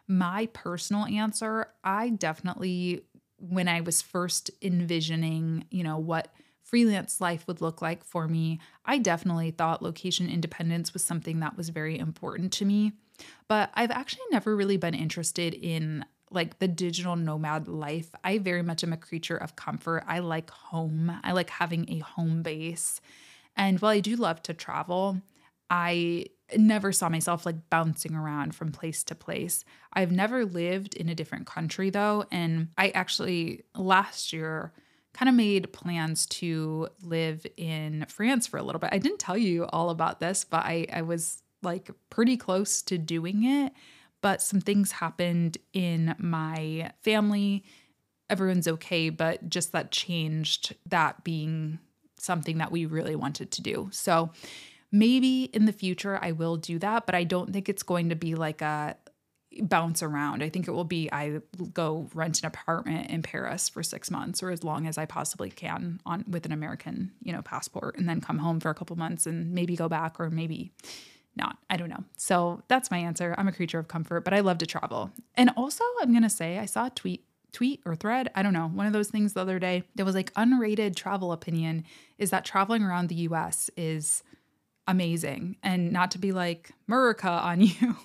My 0.08 0.46
personal 0.52 1.06
answer, 1.06 1.68
I 1.84 2.10
definitely, 2.10 3.04
when 3.38 3.68
I 3.68 3.80
was 3.80 4.02
first 4.02 4.50
envisioning, 4.60 5.64
you 5.70 5.84
know, 5.84 5.98
what 5.98 6.28
freelance 6.62 7.20
life 7.20 7.46
would 7.46 7.60
look 7.60 7.82
like 7.82 8.04
for 8.04 8.26
me, 8.28 8.60
I 8.84 8.98
definitely 8.98 9.50
thought 9.50 9.82
location 9.82 10.28
independence 10.28 10.92
was 10.92 11.04
something 11.04 11.40
that 11.40 11.56
was 11.56 11.68
very 11.68 11.98
important 11.98 12.52
to 12.54 12.64
me. 12.64 12.92
But 13.48 13.70
I've 13.74 13.90
actually 13.90 14.24
never 14.30 14.56
really 14.56 14.76
been 14.76 14.94
interested 14.94 15.54
in 15.54 16.04
like 16.30 16.58
the 16.58 16.68
digital 16.68 17.14
nomad 17.14 17.68
life. 17.68 18.08
I 18.24 18.38
very 18.38 18.62
much 18.62 18.82
am 18.82 18.92
a 18.92 18.96
creature 18.96 19.36
of 19.36 19.54
comfort. 19.54 20.04
I 20.06 20.20
like 20.20 20.50
home, 20.50 21.12
I 21.22 21.32
like 21.32 21.50
having 21.50 21.88
a 21.90 21.98
home 21.98 22.42
base. 22.42 23.00
And 23.54 23.78
while 23.80 23.92
I 23.92 24.00
do 24.00 24.16
love 24.16 24.42
to 24.44 24.54
travel, 24.54 25.20
I 25.72 26.26
never 26.54 26.92
saw 26.92 27.08
myself 27.08 27.46
like 27.46 27.70
bouncing 27.70 28.14
around 28.14 28.54
from 28.54 28.72
place 28.72 29.02
to 29.04 29.14
place. 29.14 29.64
I've 29.94 30.12
never 30.12 30.44
lived 30.44 30.94
in 30.94 31.08
a 31.08 31.14
different 31.14 31.46
country 31.46 31.88
though. 31.88 32.26
And 32.30 32.68
I 32.76 32.90
actually 32.90 33.62
last 33.74 34.34
year 34.34 34.74
kind 35.14 35.30
of 35.30 35.34
made 35.34 35.72
plans 35.72 36.26
to 36.26 36.88
live 37.02 37.46
in 37.56 38.04
France 38.08 38.46
for 38.46 38.58
a 38.58 38.62
little 38.62 38.80
bit. 38.80 38.90
I 38.92 38.98
didn't 38.98 39.18
tell 39.18 39.36
you 39.36 39.64
all 39.64 39.88
about 39.88 40.20
this, 40.20 40.44
but 40.44 40.64
I, 40.64 40.86
I 40.92 41.02
was 41.02 41.42
like 41.62 41.90
pretty 42.10 42.36
close 42.36 42.82
to 42.82 42.98
doing 42.98 43.44
it. 43.44 43.72
But 44.20 44.42
some 44.42 44.60
things 44.60 44.92
happened 44.92 45.56
in 45.72 46.14
my 46.18 46.92
family. 47.02 47.64
Everyone's 48.28 48.68
okay, 48.68 49.08
but 49.08 49.48
just 49.48 49.72
that 49.72 49.90
changed 49.90 50.76
that 50.86 51.24
being 51.24 51.78
something 52.18 52.58
that 52.58 52.70
we 52.70 52.84
really 52.84 53.16
wanted 53.16 53.50
to 53.52 53.62
do. 53.62 53.88
So 53.90 54.30
maybe 54.92 55.44
in 55.44 55.64
the 55.64 55.72
future 55.72 56.18
I 56.22 56.32
will 56.32 56.56
do 56.56 56.78
that, 56.78 57.06
but 57.06 57.14
I 57.14 57.24
don't 57.24 57.52
think 57.52 57.68
it's 57.68 57.82
going 57.82 58.10
to 58.10 58.14
be 58.14 58.34
like 58.34 58.60
a 58.60 58.96
bounce 59.62 60.02
around. 60.02 60.42
I 60.42 60.48
think 60.48 60.68
it 60.68 60.70
will 60.70 60.84
be 60.84 61.10
I 61.12 61.40
go 61.72 62.08
rent 62.14 62.40
an 62.40 62.46
apartment 62.46 63.10
in 63.10 63.22
Paris 63.22 63.68
for 63.68 63.82
6 63.82 64.10
months 64.10 64.42
or 64.42 64.50
as 64.50 64.62
long 64.62 64.86
as 64.86 64.96
I 64.96 65.06
possibly 65.06 65.50
can 65.50 66.00
on 66.06 66.24
with 66.28 66.46
an 66.46 66.52
American, 66.52 67.12
you 67.22 67.32
know, 67.32 67.42
passport 67.42 67.98
and 67.98 68.08
then 68.08 68.20
come 68.20 68.38
home 68.38 68.60
for 68.60 68.70
a 68.70 68.74
couple 68.74 68.96
months 68.96 69.26
and 69.26 69.52
maybe 69.52 69.76
go 69.76 69.88
back 69.88 70.20
or 70.20 70.30
maybe 70.30 70.72
not. 71.36 71.58
I 71.68 71.76
don't 71.76 71.90
know. 71.90 72.04
So 72.16 72.62
that's 72.68 72.90
my 72.90 72.98
answer. 72.98 73.34
I'm 73.36 73.48
a 73.48 73.52
creature 73.52 73.78
of 73.78 73.88
comfort, 73.88 74.24
but 74.24 74.34
I 74.34 74.40
love 74.40 74.58
to 74.58 74.66
travel. 74.66 75.10
And 75.34 75.50
also, 75.56 75.84
I'm 76.00 76.12
going 76.12 76.22
to 76.22 76.30
say 76.30 76.58
I 76.58 76.66
saw 76.66 76.86
a 76.86 76.90
tweet 76.90 77.24
tweet 77.52 77.80
or 77.84 77.94
thread, 77.94 78.30
I 78.34 78.42
don't 78.42 78.54
know, 78.54 78.68
one 78.68 78.86
of 78.86 78.92
those 78.92 79.08
things 79.08 79.34
the 79.34 79.40
other 79.40 79.58
day 79.58 79.84
that 79.94 80.04
was 80.04 80.14
like 80.14 80.32
unrated 80.34 80.96
travel 80.96 81.32
opinion 81.32 81.84
is 82.18 82.30
that 82.30 82.44
traveling 82.44 82.82
around 82.82 83.08
the 83.08 83.14
US 83.16 83.70
is 83.76 84.22
amazing 84.86 85.56
and 85.62 85.92
not 85.92 86.10
to 86.12 86.18
be 86.18 86.32
like 86.32 86.72
America 86.88 87.28
on 87.28 87.60
you, 87.60 87.96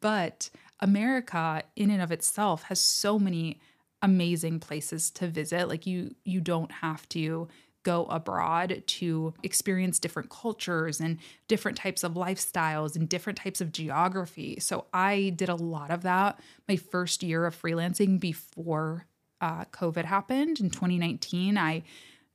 but 0.00 0.50
America 0.80 1.62
in 1.76 1.90
and 1.90 2.02
of 2.02 2.10
itself 2.10 2.64
has 2.64 2.80
so 2.80 3.18
many 3.18 3.60
amazing 4.02 4.60
places 4.60 5.10
to 5.10 5.26
visit. 5.26 5.68
Like 5.68 5.86
you 5.86 6.14
you 6.24 6.40
don't 6.40 6.72
have 6.72 7.08
to 7.10 7.48
go 7.82 8.04
abroad 8.06 8.82
to 8.86 9.32
experience 9.42 9.98
different 9.98 10.28
cultures 10.28 11.00
and 11.00 11.18
different 11.48 11.78
types 11.78 12.04
of 12.04 12.12
lifestyles 12.12 12.94
and 12.94 13.08
different 13.08 13.38
types 13.38 13.60
of 13.60 13.72
geography. 13.72 14.58
So 14.60 14.84
I 14.92 15.32
did 15.34 15.48
a 15.48 15.54
lot 15.54 15.90
of 15.90 16.02
that 16.02 16.40
my 16.68 16.76
first 16.76 17.22
year 17.22 17.46
of 17.46 17.60
freelancing 17.60 18.20
before 18.20 19.06
uh, 19.40 19.64
COVID 19.66 20.04
happened 20.04 20.60
in 20.60 20.68
2019. 20.68 21.56
I 21.56 21.82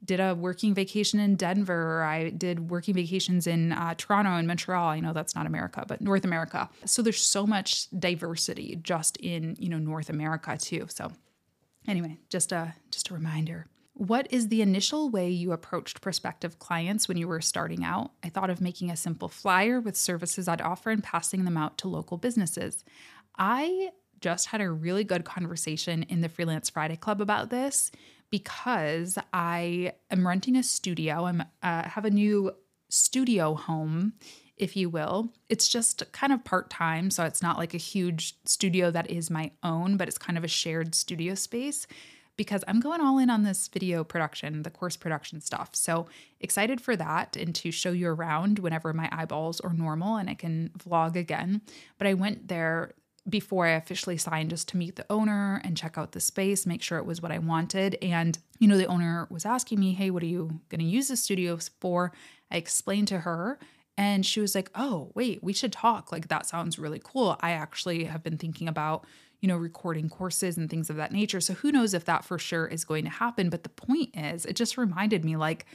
did 0.05 0.19
a 0.19 0.35
working 0.35 0.73
vacation 0.73 1.19
in 1.19 1.35
Denver. 1.35 1.99
or 1.99 2.03
I 2.03 2.29
did 2.29 2.69
working 2.69 2.93
vacations 2.93 3.47
in 3.47 3.71
uh, 3.71 3.95
Toronto 3.97 4.31
and 4.31 4.47
Montreal. 4.47 4.87
I 4.87 4.99
know 4.99 5.13
that's 5.13 5.35
not 5.35 5.45
America, 5.45 5.83
but 5.87 6.01
North 6.01 6.23
America. 6.23 6.69
So 6.85 7.01
there's 7.01 7.21
so 7.21 7.45
much 7.45 7.87
diversity 7.97 8.79
just 8.81 9.17
in 9.17 9.55
you 9.59 9.69
know 9.69 9.79
North 9.79 10.09
America 10.09 10.57
too. 10.57 10.85
So 10.89 11.11
anyway, 11.87 12.19
just 12.29 12.51
a 12.51 12.75
just 12.91 13.09
a 13.09 13.13
reminder. 13.13 13.67
What 13.93 14.27
is 14.29 14.49
the 14.49 14.61
initial 14.61 15.09
way 15.09 15.29
you 15.29 15.53
approached 15.53 16.01
prospective 16.01 16.59
clients 16.59 17.07
when 17.07 17.15
you 17.15 17.29
were 17.29 17.39
starting 17.39 17.85
out? 17.85 18.11
I 18.23 18.29
thought 18.29 18.49
of 18.49 18.59
making 18.59 18.91
a 18.91 18.97
simple 18.97 19.29
flyer 19.29 19.79
with 19.79 19.95
services 19.95 20.49
I'd 20.49 20.61
offer 20.61 20.89
and 20.89 21.01
passing 21.01 21.45
them 21.45 21.55
out 21.55 21.77
to 21.77 21.87
local 21.87 22.17
businesses. 22.17 22.83
I 23.37 23.91
just 24.19 24.47
had 24.47 24.59
a 24.59 24.69
really 24.69 25.05
good 25.05 25.23
conversation 25.23 26.03
in 26.03 26.19
the 26.19 26.27
Freelance 26.27 26.69
Friday 26.69 26.97
Club 26.97 27.21
about 27.21 27.49
this 27.49 27.89
because 28.35 29.17
I 29.31 29.93
am 30.11 30.27
renting 30.27 30.57
a 30.57 30.63
studio. 30.63 31.23
I'm 31.23 31.41
uh, 31.63 31.83
have 31.87 32.03
a 32.03 32.09
new 32.09 32.51
studio 32.89 33.53
home, 33.53 34.11
if 34.57 34.75
you 34.75 34.89
will. 34.89 35.31
It's 35.47 35.69
just 35.69 36.11
kind 36.11 36.33
of 36.33 36.43
part 36.43 36.69
time, 36.69 37.11
so 37.11 37.23
it's 37.23 37.41
not 37.41 37.57
like 37.57 37.73
a 37.73 37.77
huge 37.77 38.35
studio 38.43 38.91
that 38.91 39.09
is 39.09 39.29
my 39.29 39.51
own, 39.63 39.95
but 39.95 40.09
it's 40.09 40.17
kind 40.17 40.37
of 40.37 40.43
a 40.43 40.49
shared 40.49 40.95
studio 40.95 41.33
space 41.33 41.87
because 42.35 42.61
I'm 42.67 42.81
going 42.81 42.99
all 42.99 43.19
in 43.19 43.29
on 43.29 43.43
this 43.43 43.69
video 43.69 44.03
production, 44.03 44.63
the 44.63 44.69
course 44.69 44.97
production 44.97 45.39
stuff. 45.39 45.69
So 45.71 46.07
excited 46.41 46.81
for 46.81 46.97
that 46.97 47.37
and 47.37 47.55
to 47.55 47.71
show 47.71 47.93
you 47.93 48.09
around 48.09 48.59
whenever 48.59 48.91
my 48.91 49.07
eyeballs 49.13 49.61
are 49.61 49.71
normal 49.71 50.17
and 50.17 50.29
I 50.29 50.33
can 50.33 50.71
vlog 50.77 51.15
again. 51.15 51.61
But 51.97 52.07
I 52.07 52.15
went 52.15 52.49
there 52.49 52.95
before 53.27 53.65
I 53.65 53.71
officially 53.71 54.17
signed 54.17 54.51
just 54.51 54.67
to 54.69 54.77
meet 54.77 54.95
the 54.95 55.05
owner 55.09 55.59
and 55.63 55.75
check 55.75 55.97
out 55.97 56.11
the 56.11 56.19
space, 56.19 56.65
make 56.65 56.81
sure 56.81 56.99
it 56.99 57.05
was 57.05 57.21
what 57.21 57.31
I 57.31 57.39
wanted. 57.39 57.97
And, 58.01 58.37
you 58.59 58.67
know, 58.67 58.77
the 58.77 58.85
owner 58.85 59.27
was 59.29 59.45
asking 59.45 59.79
me, 59.79 59.93
Hey, 59.93 60.11
what 60.11 60.23
are 60.23 60.27
you 60.27 60.59
going 60.69 60.79
to 60.79 60.85
use 60.85 61.07
the 61.07 61.17
studio 61.17 61.57
for? 61.79 62.11
I 62.51 62.57
explained 62.57 63.07
to 63.09 63.19
her 63.19 63.57
and 63.97 64.25
she 64.25 64.41
was 64.41 64.53
like, 64.53 64.69
Oh, 64.75 65.11
wait, 65.15 65.43
we 65.43 65.53
should 65.53 65.71
talk. 65.71 66.11
Like, 66.11 66.27
that 66.27 66.45
sounds 66.45 66.77
really 66.77 67.01
cool. 67.03 67.37
I 67.41 67.51
actually 67.51 68.03
have 68.05 68.21
been 68.21 68.37
thinking 68.37 68.67
about, 68.67 69.05
you 69.41 69.47
know, 69.47 69.57
recording 69.57 70.07
courses 70.07 70.55
and 70.55 70.69
things 70.69 70.89
of 70.91 70.95
that 70.97 71.11
nature. 71.11 71.41
So 71.41 71.53
who 71.53 71.71
knows 71.71 71.93
if 71.95 72.05
that 72.05 72.25
for 72.25 72.37
sure 72.37 72.67
is 72.67 72.85
going 72.85 73.05
to 73.05 73.09
happen. 73.09 73.49
But 73.49 73.63
the 73.63 73.69
point 73.69 74.11
is, 74.15 74.45
it 74.45 74.55
just 74.55 74.77
reminded 74.77 75.25
me 75.25 75.35
like, 75.35 75.65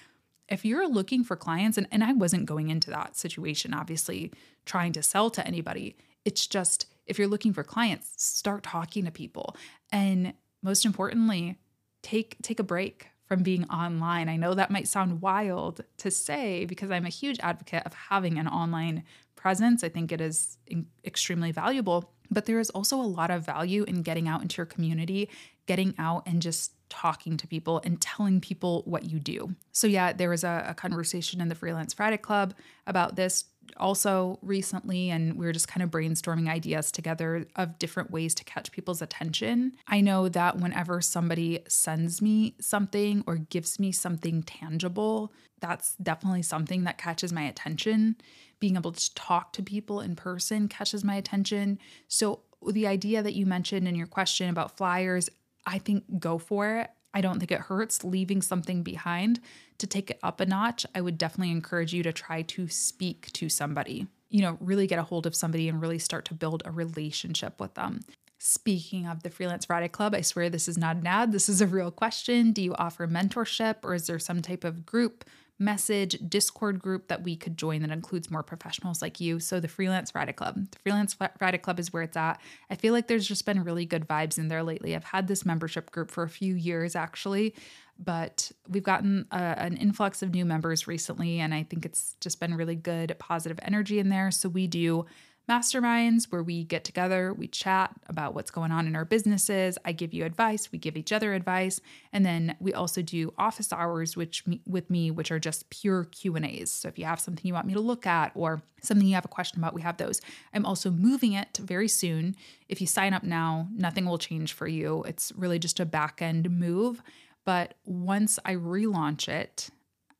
if 0.49 0.65
you're 0.65 0.89
looking 0.89 1.23
for 1.23 1.37
clients, 1.37 1.79
and, 1.79 1.87
and 1.93 2.03
I 2.03 2.13
wasn't 2.13 2.47
going 2.47 2.71
into 2.71 2.91
that 2.91 3.17
situation, 3.17 3.73
obviously, 3.73 4.33
trying 4.67 4.93
to 4.95 5.03
sell 5.03 5.31
to 5.31 5.47
anybody, 5.47 5.97
it's 6.25 6.47
just, 6.47 6.87
if 7.07 7.19
you're 7.19 7.29
looking 7.29 7.53
for 7.53 7.65
clients, 7.65 8.13
start 8.17 8.63
talking 8.63 9.05
to 9.05 9.11
people. 9.11 9.57
And 9.93 10.35
most 10.63 10.85
importantly, 10.85 11.59
take 12.03 12.37
take 12.43 12.61
a 12.61 12.65
break 12.65 13.09
from 13.27 13.43
being 13.43 13.65
online. 13.71 14.29
I 14.29 14.37
know 14.37 14.55
that 14.55 14.73
might 14.73 14.89
sound 14.89 15.23
wild 15.23 15.83
to 15.99 16.11
say 16.11 16.65
because 16.65 16.91
I'm 16.91 17.07
a 17.07 17.11
huge 17.11 17.39
advocate 17.41 17.85
of 17.87 17.95
having 17.95 18.39
an 18.39 18.49
online 18.49 19.05
presence. 19.37 19.85
I 19.85 19.89
think 19.89 20.11
it 20.11 20.21
is 20.21 20.59
in- 20.67 20.89
extremely 21.05 21.53
valuable, 21.53 22.13
but 22.31 22.47
there 22.47 22.59
is 22.59 22.71
also 22.71 23.01
a 23.01 23.03
lot 23.03 23.31
of 23.31 23.47
value 23.47 23.85
in 23.85 24.03
getting 24.03 24.27
out 24.27 24.43
into 24.43 24.57
your 24.57 24.67
community, 24.67 25.31
getting 25.67 25.95
out 25.97 26.25
and 26.27 26.43
just 26.43 26.73
talking 26.89 27.37
to 27.37 27.47
people 27.47 27.81
and 27.85 28.01
telling 28.01 28.41
people 28.41 28.83
what 28.85 29.09
you 29.09 29.21
do. 29.21 29.55
So, 29.71 29.87
yeah, 29.87 30.13
there 30.13 30.29
was 30.29 30.43
a, 30.43 30.67
a 30.69 30.75
conversation 30.75 31.41
in 31.41 31.49
the 31.49 31.55
Freelance 31.55 31.95
Friday 31.95 32.19
Club 32.19 32.53
about 32.87 33.15
this 33.15 33.45
also 33.77 34.39
recently, 34.43 35.11
and 35.11 35.37
we 35.37 35.47
were 35.47 35.53
just 35.53 35.69
kind 35.69 35.83
of 35.83 35.91
brainstorming 35.91 36.49
ideas 36.49 36.91
together 36.91 37.47
of 37.57 37.79
different 37.79 38.11
ways 38.11 38.35
to 38.37 38.45
catch 38.45 38.73
people's 38.73 39.03
attention. 39.03 39.73
I 39.87 40.01
know 40.01 40.29
that 40.29 40.59
whenever 40.59 41.01
somebody 41.01 41.61
sends 41.69 42.21
me 42.21 42.55
something 42.61 43.25
or 43.27 43.37
gives 43.37 43.79
me 43.79 43.93
something 43.93 44.43
tangible, 44.43 45.33
that's 45.61 45.95
definitely 45.97 46.43
something 46.43 46.85
that 46.85 46.99
catches 46.99 47.33
my 47.33 47.43
attention. 47.43 48.17
Being 48.59 48.77
able 48.77 48.93
to 48.93 49.15
talk 49.15 49.53
to 49.55 49.63
people 49.63 50.01
in 50.01 50.17
person 50.17 50.69
catches 50.69 51.05
my 51.05 51.15
attention. 51.15 51.79
So, 52.09 52.41
the 52.67 52.87
idea 52.87 53.23
that 53.23 53.33
you 53.33 53.47
mentioned 53.47 53.89
in 53.89 53.95
your 53.95 54.07
question 54.07 54.51
about 54.51 54.77
flyers, 54.77 55.31
I 55.67 55.79
think 55.79 56.19
go 56.19 56.37
for 56.37 56.77
it. 56.77 56.91
I 57.12 57.20
don't 57.20 57.38
think 57.38 57.51
it 57.51 57.61
hurts 57.61 58.05
leaving 58.05 58.42
something 58.42 58.83
behind. 58.83 59.40
To 59.79 59.87
take 59.87 60.11
it 60.11 60.20
up 60.23 60.40
a 60.40 60.46
notch, 60.46 60.87
I 60.94 61.01
would 61.01 61.18
definitely 61.18 61.53
encourage 61.53 61.92
you 61.92 62.03
to 62.03 62.12
try 62.12 62.42
to 62.42 62.68
speak 62.68 63.33
to 63.33 63.49
somebody. 63.49 64.07
You 64.29 64.42
know, 64.42 64.59
really 64.61 64.87
get 64.87 64.99
a 64.99 65.05
hold 65.05 65.27
of 65.27 65.35
somebody 65.35 65.68
and 65.68 65.81
really 65.81 65.99
start 65.99 66.25
to 66.27 66.35
build 66.35 66.62
a 66.64 66.70
relationship 66.70 67.61
with 67.61 67.75
them. 67.75 68.01
Speaking 68.38 69.07
of 69.07 69.23
the 69.23 69.31
Freelance 69.31 69.66
Friday 69.66 69.88
Club, 69.88 70.14
I 70.14 70.23
swear 70.23 70.49
this 70.49 70.68
is 70.68 70.79
not 70.79 70.96
an 70.96 71.07
ad. 71.07 71.33
This 71.33 71.49
is 71.49 71.61
a 71.61 71.66
real 71.66 71.90
question. 71.90 72.53
Do 72.53 72.62
you 72.62 72.75
offer 72.77 73.07
mentorship 73.07 73.77
or 73.83 73.94
is 73.94 74.07
there 74.07 74.18
some 74.18 74.40
type 74.40 74.64
of 74.64 74.87
group 74.87 75.25
message 75.61 76.18
Discord 76.27 76.81
group 76.81 77.09
that 77.09 77.23
we 77.23 77.37
could 77.37 77.57
join 77.57 77.83
that 77.83 77.90
includes 77.90 78.31
more 78.31 78.42
professionals 78.42 79.03
like 79.03 79.20
you. 79.20 79.38
So, 79.38 79.61
the 79.61 79.68
Freelance 79.68 80.11
Friday 80.11 80.33
Club. 80.33 80.57
The 80.70 80.79
Freelance 80.79 81.14
Friday 81.38 81.59
Club 81.59 81.79
is 81.79 81.92
where 81.92 82.03
it's 82.03 82.16
at. 82.16 82.40
I 82.70 82.75
feel 82.75 82.92
like 82.92 83.07
there's 83.07 83.29
just 83.29 83.44
been 83.44 83.62
really 83.62 83.85
good 83.85 84.09
vibes 84.09 84.38
in 84.38 84.49
there 84.49 84.62
lately. 84.62 84.96
I've 84.96 85.05
had 85.05 85.29
this 85.29 85.44
membership 85.44 85.90
group 85.90 86.11
for 86.11 86.23
a 86.23 86.29
few 86.29 86.55
years 86.55 86.96
actually, 86.96 87.55
but 87.99 88.51
we've 88.68 88.83
gotten 88.83 89.27
a, 89.31 89.37
an 89.37 89.77
influx 89.77 90.23
of 90.23 90.33
new 90.33 90.46
members 90.46 90.88
recently, 90.88 91.38
and 91.38 91.53
I 91.53 91.62
think 91.62 91.85
it's 91.85 92.16
just 92.20 92.40
been 92.40 92.55
really 92.55 92.77
good, 92.77 93.14
positive 93.18 93.61
energy 93.62 93.99
in 93.99 94.09
there. 94.09 94.31
So, 94.31 94.49
we 94.49 94.66
do 94.66 95.05
masterminds 95.51 96.31
where 96.31 96.45
we 96.45 96.63
get 96.63 96.85
together, 96.85 97.35
we 97.35 97.49
chat 97.49 97.93
about 98.07 98.35
what's 98.35 98.53
going 98.53 98.71
on 98.71 98.87
in 98.87 98.95
our 98.95 99.05
businesses. 99.05 99.77
I 99.85 99.91
give 99.91 100.15
you 100.15 100.25
advice, 100.25 100.71
we 100.71 100.79
give 100.79 100.97
each 100.97 101.11
other 101.11 101.35
advice, 101.35 101.81
and 102.13 102.25
then 102.25 102.55
we 102.61 102.73
also 102.73 103.03
do 103.03 103.35
office 103.37 103.73
hours 103.73 104.17
which 104.17 104.45
with 104.65 104.89
me 104.89 105.11
which 105.11 105.33
are 105.33 105.41
just 105.41 105.69
pure 105.71 106.05
Q&As. 106.05 106.71
So 106.71 106.87
if 106.87 106.99
you 106.99 107.05
have 107.05 107.19
something 107.19 107.45
you 107.45 107.55
want 107.55 107.67
me 107.67 107.75
to 107.75 107.81
look 107.81 108.07
at 108.07 108.31
or 108.37 108.63
something 108.81 109.07
you 109.07 109.15
have 109.15 109.25
a 109.25 109.29
question 109.29 109.59
about, 109.59 109.75
we 109.75 109.83
have 109.83 109.97
those. 109.97 110.21
I'm 110.55 110.65
also 110.65 110.91
moving 110.91 111.33
it 111.33 111.59
very 111.61 111.89
soon. 111.89 112.37
If 112.69 112.81
you 112.81 112.87
sign 112.87 113.13
up 113.13 113.25
now, 113.25 113.67
nothing 113.75 114.07
will 114.07 114.19
change 114.19 114.53
for 114.53 114.69
you. 114.69 115.03
It's 115.03 115.33
really 115.37 115.59
just 115.59 115.81
a 115.81 115.85
back 115.85 116.23
end 116.23 116.49
move, 116.49 117.03
but 117.45 117.75
once 117.85 118.39
I 118.45 118.55
relaunch 118.55 119.29
it, 119.29 119.71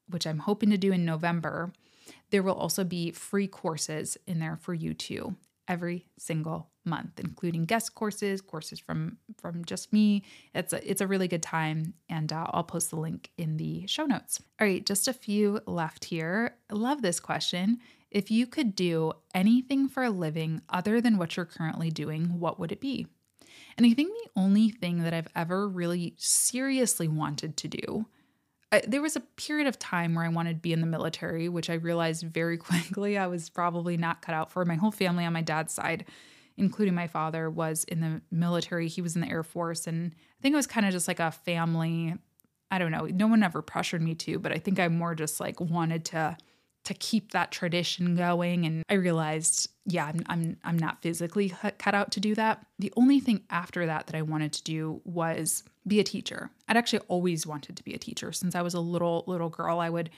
which 0.09 0.27
I'm 0.27 0.39
hoping 0.39 0.71
to 0.71 0.77
do 0.77 0.91
in 0.91 1.05
November, 1.05 1.73
there 2.31 2.43
will 2.43 2.55
also 2.55 2.85
be 2.85 3.11
free 3.11 3.47
courses 3.47 4.17
in 4.27 4.39
there 4.39 4.57
for 4.57 4.75
you 4.75 4.95
too 4.95 5.37
every 5.69 6.05
single 6.19 6.69
month 6.85 7.21
including 7.21 7.65
guest 7.65 7.95
courses 7.95 8.41
courses 8.41 8.79
from 8.79 9.19
from 9.39 9.65
just 9.65 9.93
me. 9.93 10.23
It's 10.55 10.73
a 10.73 10.91
it's 10.91 11.01
a 11.01 11.07
really 11.07 11.29
good 11.29 11.43
time 11.43 11.95
and 12.09 12.33
uh, 12.33 12.47
i'll 12.51 12.65
post 12.65 12.91
the 12.91 12.97
link 12.97 13.31
in 13.37 13.57
the 13.57 13.87
show 13.87 14.05
notes. 14.05 14.41
All 14.61 14.67
right 14.67 14.85
just 14.85 15.07
a 15.07 15.13
few 15.13 15.61
left 15.67 16.07
here. 16.07 16.57
I 16.71 16.75
love 16.75 17.03
this 17.03 17.21
question. 17.21 17.79
If 18.11 18.31
you 18.31 18.47
could 18.47 18.75
do 18.75 19.13
anything 19.35 19.89
for 19.89 20.03
a 20.03 20.11
living 20.11 20.63
other 20.69 21.01
than 21.01 21.17
what 21.17 21.37
you're 21.37 21.47
currently 21.47 21.91
doing, 21.91 22.41
what 22.41 22.59
would 22.59 22.73
it 22.73 22.81
be? 22.81 23.07
And 23.77 23.87
I 23.87 23.95
think 23.95 24.11
the 24.13 24.41
only 24.41 24.71
thing 24.71 25.05
that 25.05 25.15
I've 25.15 25.29
ever 25.37 25.69
really 25.69 26.15
seriously 26.17 27.07
wanted 27.07 27.57
to 27.59 27.69
do, 27.69 28.07
I, 28.73 28.83
there 28.87 29.03
was 29.03 29.17
a 29.17 29.21
period 29.21 29.67
of 29.67 29.79
time 29.79 30.15
where 30.15 30.25
I 30.25 30.29
wanted 30.29 30.55
to 30.55 30.61
be 30.61 30.73
in 30.73 30.81
the 30.81 30.87
military, 30.87 31.49
which 31.49 31.69
I 31.69 31.75
realized 31.75 32.25
very 32.25 32.57
quickly 32.59 33.19
I 33.19 33.27
was 33.27 33.49
probably 33.49 33.97
not 33.97 34.23
cut 34.23 34.35
out 34.35 34.51
for. 34.51 34.65
My 34.65 34.77
whole 34.77 34.93
family 34.93 35.25
on 35.25 35.33
my 35.33 35.43
dad's 35.43 35.73
side, 35.73 36.05
including 36.57 36.95
my 36.95 37.07
father, 37.07 37.51
was 37.51 37.85
in 37.85 38.01
the 38.01 38.21
military. 38.31 38.89
He 38.89 39.03
was 39.03 39.15
in 39.15 39.23
the 39.23 39.29
Air 39.29 39.43
Force. 39.43 39.87
And 39.87 40.13
I 40.15 40.43
think 40.43 40.53
it 40.53 40.57
was 40.57 40.67
kind 40.67 40.87
of 40.87 40.93
just 40.93 41.09
like 41.09 41.21
a 41.21 41.31
family. 41.31 42.15
I 42.71 42.79
don't 42.79 42.93
know. 42.93 43.07
No 43.07 43.27
one 43.27 43.43
ever 43.43 43.63
pressured 43.63 44.03
me 44.03 44.15
to, 44.17 44.39
but 44.39 44.53
I 44.53 44.59
think 44.59 44.79
I 44.79 44.87
more 44.89 45.15
just 45.15 45.41
like 45.41 45.61
wanted 45.61 46.05
to 46.07 46.37
to 46.85 46.95
keep 46.95 47.33
that 47.33 47.51
tradition 47.51 48.17
going 48.17 48.65
and 48.67 48.85
i 48.89 48.95
realized 48.95 49.69
yeah 49.87 50.07
i'm 50.07 50.23
i'm, 50.27 50.57
I'm 50.65 50.79
not 50.79 51.03
physically 51.03 51.53
cut 51.79 51.95
out 51.95 52.11
to 52.13 52.21
do 52.21 52.35
that 52.35 52.65
the 52.79 52.93
only 52.97 53.21
thing 53.21 53.43
after 53.51 53.87
that 53.87 54.07
that 54.07 54.17
i 54.17 54.23
wanted 54.23 54.53
to 54.55 54.63
do 54.65 55.01
was 55.05 55.63
be 55.87 56.01
a 56.01 56.05
teacher 56.05 56.51
i'd 56.69 56.77
actually 56.77 57.01
always 57.09 57.47
wanted 57.47 57.77
to 57.77 57.85
be 57.85 57.95
a 57.95 57.99
teacher 57.99 58.33
since 58.33 58.55
i 58.55 58.63
was 58.63 58.75
a 58.75 58.81
little 58.81 59.25
little 59.27 59.51
girl 59.51 59.79
i 59.79 59.91
would 59.91 60.11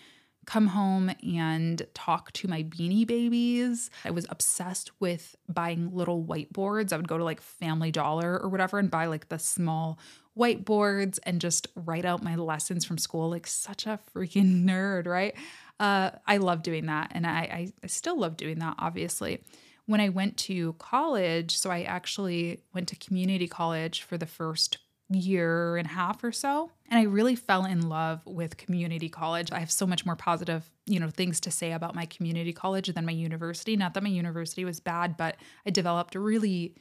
come 0.46 0.66
home 0.68 1.11
and 1.22 1.87
talk 1.94 2.33
to 2.33 2.48
my 2.48 2.64
beanie 2.64 3.07
babies. 3.07 3.90
I 4.05 4.11
was 4.11 4.27
obsessed 4.29 4.90
with 5.01 5.37
buying 5.48 5.94
little 5.94 6.25
whiteboards. 6.25 6.92
I 6.92 6.96
would 6.96 7.09
go 7.09 7.18
to 7.18 7.25
like 7.25 7.40
Family 7.40 7.90
Dollar 7.90 8.38
or 8.38 8.48
whatever 8.48 8.79
and 8.79 8.90
buy 8.90 9.07
like 9.07 9.29
the 9.29 9.38
small 9.38 9.98
whiteboards 10.37 11.18
and 11.25 11.40
just 11.40 11.68
write 11.75 12.05
out 12.05 12.22
my 12.22 12.37
lessons 12.37 12.85
from 12.85 12.98
school 12.98 13.31
like 13.31 13.46
such 13.46 13.87
a 13.87 14.01
freaking 14.14 14.64
nerd, 14.64 15.07
right? 15.07 15.35
Uh, 15.80 16.11
I 16.26 16.37
love 16.37 16.62
doing 16.62 16.87
that. 16.87 17.12
And 17.14 17.26
I, 17.26 17.72
I 17.82 17.87
still 17.87 18.18
love 18.18 18.37
doing 18.37 18.58
that, 18.61 18.76
obviously. 18.78 19.42
When 19.87 20.00
I 20.00 20.11
went 20.11 20.37
to 20.38 20.74
college, 20.74 21.56
so 21.58 21.70
I 21.70 21.82
actually 21.82 22.61
went 22.72 22.88
to 22.88 22.96
community 22.96 23.48
college 23.48 24.02
for 24.02 24.16
the 24.16 24.26
first 24.26 24.78
year 25.14 25.76
and 25.76 25.87
a 25.87 25.90
half 25.90 26.22
or 26.24 26.32
so 26.32 26.70
and 26.88 26.98
i 26.98 27.02
really 27.02 27.35
fell 27.35 27.64
in 27.64 27.88
love 27.88 28.24
with 28.26 28.56
community 28.56 29.08
college 29.08 29.52
i 29.52 29.58
have 29.58 29.70
so 29.70 29.87
much 29.87 30.06
more 30.06 30.16
positive 30.16 30.70
you 30.87 30.98
know 30.98 31.11
things 31.11 31.40
to 31.40 31.50
say 31.50 31.72
about 31.72 31.94
my 31.94 32.06
community 32.06 32.52
college 32.52 32.88
than 32.88 33.04
my 33.04 33.12
university 33.12 33.76
not 33.76 33.94
that 33.94 34.02
my 34.02 34.08
university 34.08 34.64
was 34.64 34.80
bad 34.80 35.16
but 35.16 35.37
i 35.66 35.70
developed 35.70 36.14
really 36.14 36.74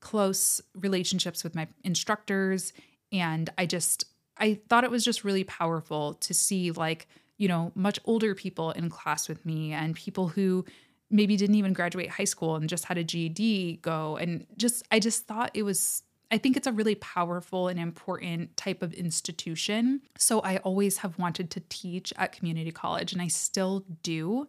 close 0.00 0.60
relationships 0.74 1.44
with 1.44 1.54
my 1.54 1.66
instructors 1.82 2.72
and 3.12 3.50
i 3.58 3.66
just 3.66 4.04
i 4.38 4.58
thought 4.68 4.84
it 4.84 4.90
was 4.90 5.04
just 5.04 5.24
really 5.24 5.44
powerful 5.44 6.14
to 6.14 6.32
see 6.32 6.70
like 6.70 7.06
you 7.36 7.48
know, 7.48 7.72
much 7.74 7.98
older 8.04 8.34
people 8.34 8.70
in 8.72 8.88
class 8.88 9.28
with 9.28 9.44
me 9.44 9.72
and 9.72 9.94
people 9.94 10.28
who 10.28 10.64
maybe 11.10 11.36
didn't 11.36 11.56
even 11.56 11.72
graduate 11.72 12.10
high 12.10 12.24
school 12.24 12.56
and 12.56 12.68
just 12.68 12.84
had 12.84 12.98
a 12.98 13.04
GED 13.04 13.78
go. 13.82 14.16
And 14.16 14.46
just, 14.56 14.84
I 14.90 14.98
just 14.98 15.26
thought 15.26 15.50
it 15.54 15.62
was, 15.62 16.02
I 16.30 16.38
think 16.38 16.56
it's 16.56 16.66
a 16.66 16.72
really 16.72 16.94
powerful 16.96 17.68
and 17.68 17.78
important 17.78 18.56
type 18.56 18.82
of 18.82 18.92
institution. 18.94 20.00
So 20.16 20.40
I 20.40 20.58
always 20.58 20.98
have 20.98 21.18
wanted 21.18 21.50
to 21.52 21.62
teach 21.68 22.12
at 22.16 22.32
community 22.32 22.72
college 22.72 23.12
and 23.12 23.20
I 23.20 23.28
still 23.28 23.84
do. 24.02 24.48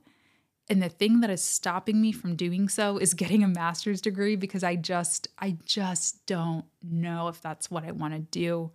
And 0.67 0.81
the 0.81 0.89
thing 0.89 1.19
that 1.19 1.29
is 1.29 1.43
stopping 1.43 2.01
me 2.01 2.11
from 2.11 2.35
doing 2.35 2.69
so 2.69 2.97
is 2.97 3.13
getting 3.13 3.43
a 3.43 3.47
master's 3.47 4.01
degree 4.01 4.35
because 4.35 4.63
I 4.63 4.75
just, 4.75 5.27
I 5.37 5.57
just 5.65 6.25
don't 6.25 6.65
know 6.81 7.27
if 7.27 7.41
that's 7.41 7.69
what 7.69 7.83
I 7.83 7.91
want 7.91 8.13
to 8.15 8.19
do. 8.19 8.71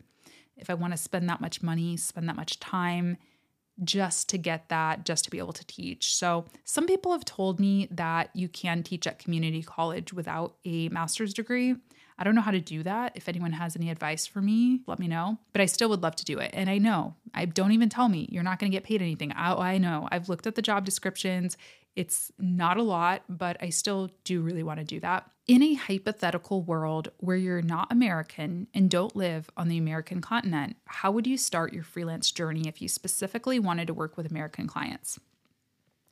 If 0.57 0.71
I 0.71 0.75
want 0.75 0.93
to 0.93 0.97
spend 0.97 1.29
that 1.29 1.41
much 1.41 1.63
money, 1.63 1.97
spend 1.97 2.29
that 2.29 2.37
much 2.37 2.61
time 2.61 3.17
just 3.83 4.29
to 4.31 4.39
get 4.39 4.69
that, 4.69 5.05
just 5.05 5.25
to 5.25 5.31
be 5.31 5.39
able 5.39 5.53
to 5.53 5.67
teach. 5.67 6.15
So, 6.15 6.45
some 6.65 6.87
people 6.87 7.13
have 7.13 7.25
told 7.25 7.59
me 7.61 7.89
that 7.91 8.31
you 8.35 8.49
can 8.49 8.83
teach 8.83 9.07
at 9.07 9.19
community 9.19 9.63
college 9.63 10.13
without 10.13 10.57
a 10.65 10.89
master's 10.89 11.33
degree. 11.35 11.77
I 12.21 12.25
don't 12.25 12.35
know 12.35 12.43
how 12.43 12.51
to 12.51 12.61
do 12.61 12.83
that. 12.83 13.13
If 13.15 13.31
anyone 13.31 13.53
has 13.53 13.77
any 13.77 13.89
advice 13.89 14.27
for 14.27 14.43
me, 14.43 14.83
let 14.87 14.99
me 14.99 15.09
know. 15.09 15.39
But 15.55 15.63
I 15.63 15.67
still 15.67 15.89
would 15.89 16.03
love 16.03 16.17
to 16.17 16.25
do 16.25 16.39
it. 16.39 16.51
And 16.53 16.69
I 16.69 16.77
know, 16.77 17.15
I 17.33 17.47
don't 17.47 17.73
even 17.73 17.89
tell 17.89 18.11
me 18.11 18.29
you're 18.31 18.43
not 18.43 18.59
going 18.59 18.71
to 18.71 18.77
get 18.77 18.85
paid 18.85 19.01
anything. 19.01 19.33
I, 19.33 19.55
I 19.55 19.79
know. 19.79 20.07
I've 20.13 20.29
looked 20.29 20.47
at 20.47 20.55
the 20.55 20.61
job 20.61 20.85
descriptions. 20.85 21.57
It's 21.97 22.31
not 22.39 22.77
a 22.77 22.83
lot, 22.83 23.23
but 23.29 23.57
I 23.63 23.71
still 23.71 24.11
do 24.25 24.43
really 24.43 24.63
want 24.63 24.81
to 24.81 24.85
do 24.85 25.01
that. 25.01 25.31
In 25.51 25.65
a 25.65 25.75
hypothetical 25.75 26.63
world 26.63 27.11
where 27.17 27.37
you're 27.37 27.61
not 27.61 27.91
American 27.91 28.69
and 28.73 28.89
don't 28.89 29.17
live 29.17 29.51
on 29.57 29.67
the 29.67 29.79
American 29.79 30.21
continent, 30.21 30.77
how 30.85 31.11
would 31.11 31.27
you 31.27 31.37
start 31.37 31.73
your 31.73 31.83
freelance 31.83 32.31
journey 32.31 32.69
if 32.69 32.81
you 32.81 32.87
specifically 32.87 33.59
wanted 33.59 33.89
to 33.89 33.93
work 33.93 34.17
with 34.17 34.31
American 34.31 34.69
clients? 34.69 35.19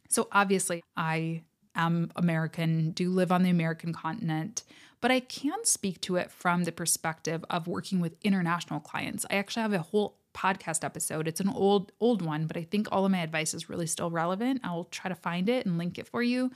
So, 0.09 0.27
obviously, 0.33 0.83
I 0.97 1.43
am 1.77 2.11
American, 2.17 2.91
do 2.91 3.11
live 3.11 3.31
on 3.31 3.45
the 3.45 3.51
American 3.51 3.93
continent, 3.93 4.65
but 5.01 5.13
I 5.13 5.21
can 5.21 5.65
speak 5.65 6.01
to 6.01 6.17
it 6.17 6.33
from 6.33 6.65
the 6.65 6.73
perspective 6.73 7.45
of 7.49 7.69
working 7.69 8.01
with 8.01 8.17
international 8.25 8.81
clients. 8.81 9.25
I 9.31 9.37
actually 9.37 9.63
have 9.63 9.73
a 9.73 9.79
whole 9.79 10.17
podcast 10.35 10.83
episode. 10.83 11.29
It's 11.29 11.41
an 11.41 11.49
old 11.49 11.93
old 12.01 12.23
one, 12.23 12.49
but 12.49 12.57
I 12.57 12.65
think 12.65 12.89
all 12.91 13.05
of 13.05 13.13
my 13.13 13.21
advice 13.21 13.55
is 13.55 13.71
really 13.71 13.87
still 13.87 14.11
relevant. 14.11 14.63
I'll 14.65 14.89
try 14.91 15.09
to 15.09 15.15
find 15.15 15.49
it 15.49 15.65
and 15.65 15.79
link 15.79 15.97
it 15.97 16.09
for 16.09 16.25
you 16.25 16.51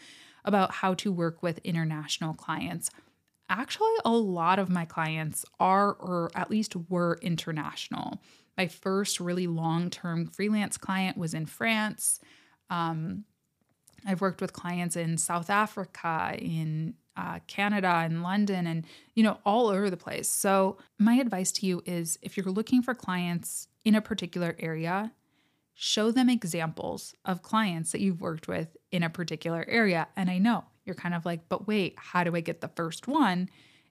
about 0.44 0.72
how 0.72 0.94
to 0.94 1.12
work 1.12 1.42
with 1.42 1.58
international 1.58 2.34
clients. 2.34 2.90
Actually, 3.48 3.92
a 4.04 4.10
lot 4.10 4.58
of 4.58 4.70
my 4.70 4.84
clients 4.84 5.44
are 5.60 5.92
or 5.92 6.30
at 6.34 6.50
least 6.50 6.74
were 6.88 7.18
international. 7.22 8.20
My 8.56 8.66
first 8.66 9.20
really 9.20 9.46
long-term 9.46 10.26
freelance 10.26 10.76
client 10.76 11.16
was 11.16 11.34
in 11.34 11.46
France. 11.46 12.20
Um, 12.70 13.24
I've 14.06 14.20
worked 14.20 14.40
with 14.40 14.52
clients 14.52 14.96
in 14.96 15.16
South 15.18 15.50
Africa, 15.50 16.34
in 16.38 16.94
uh, 17.16 17.40
Canada 17.46 17.88
and 17.88 18.22
London 18.22 18.66
and, 18.66 18.86
you 19.14 19.22
know, 19.22 19.38
all 19.44 19.68
over 19.68 19.90
the 19.90 19.96
place. 19.96 20.28
So, 20.28 20.78
my 20.98 21.14
advice 21.14 21.52
to 21.52 21.66
you 21.66 21.82
is 21.84 22.18
if 22.22 22.36
you're 22.36 22.46
looking 22.46 22.82
for 22.82 22.94
clients 22.94 23.68
in 23.84 23.94
a 23.94 24.00
particular 24.00 24.56
area, 24.58 25.12
show 25.74 26.10
them 26.10 26.28
examples 26.28 27.14
of 27.24 27.42
clients 27.42 27.92
that 27.92 28.00
you've 28.00 28.20
worked 28.20 28.48
with 28.48 28.76
in 28.90 29.02
a 29.02 29.10
particular 29.10 29.64
area. 29.68 30.08
And 30.16 30.30
I 30.30 30.38
know 30.38 30.64
you're 30.84 30.94
kind 30.94 31.14
of 31.14 31.24
like, 31.24 31.48
but 31.48 31.66
wait, 31.66 31.94
how 31.96 32.24
do 32.24 32.36
I 32.36 32.40
get 32.40 32.60
the 32.60 32.68
first 32.68 33.08
one? 33.08 33.48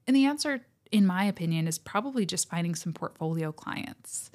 And 0.08 0.16
the 0.16 0.26
answer, 0.26 0.62
in 0.92 1.06
my 1.06 1.26
opinion, 1.26 1.68
is 1.68 1.78
probably 1.78 2.26
just 2.26 2.50
finding 2.50 2.76
some 2.76 2.94
portfolio 2.94 3.52
clients. 3.52 4.30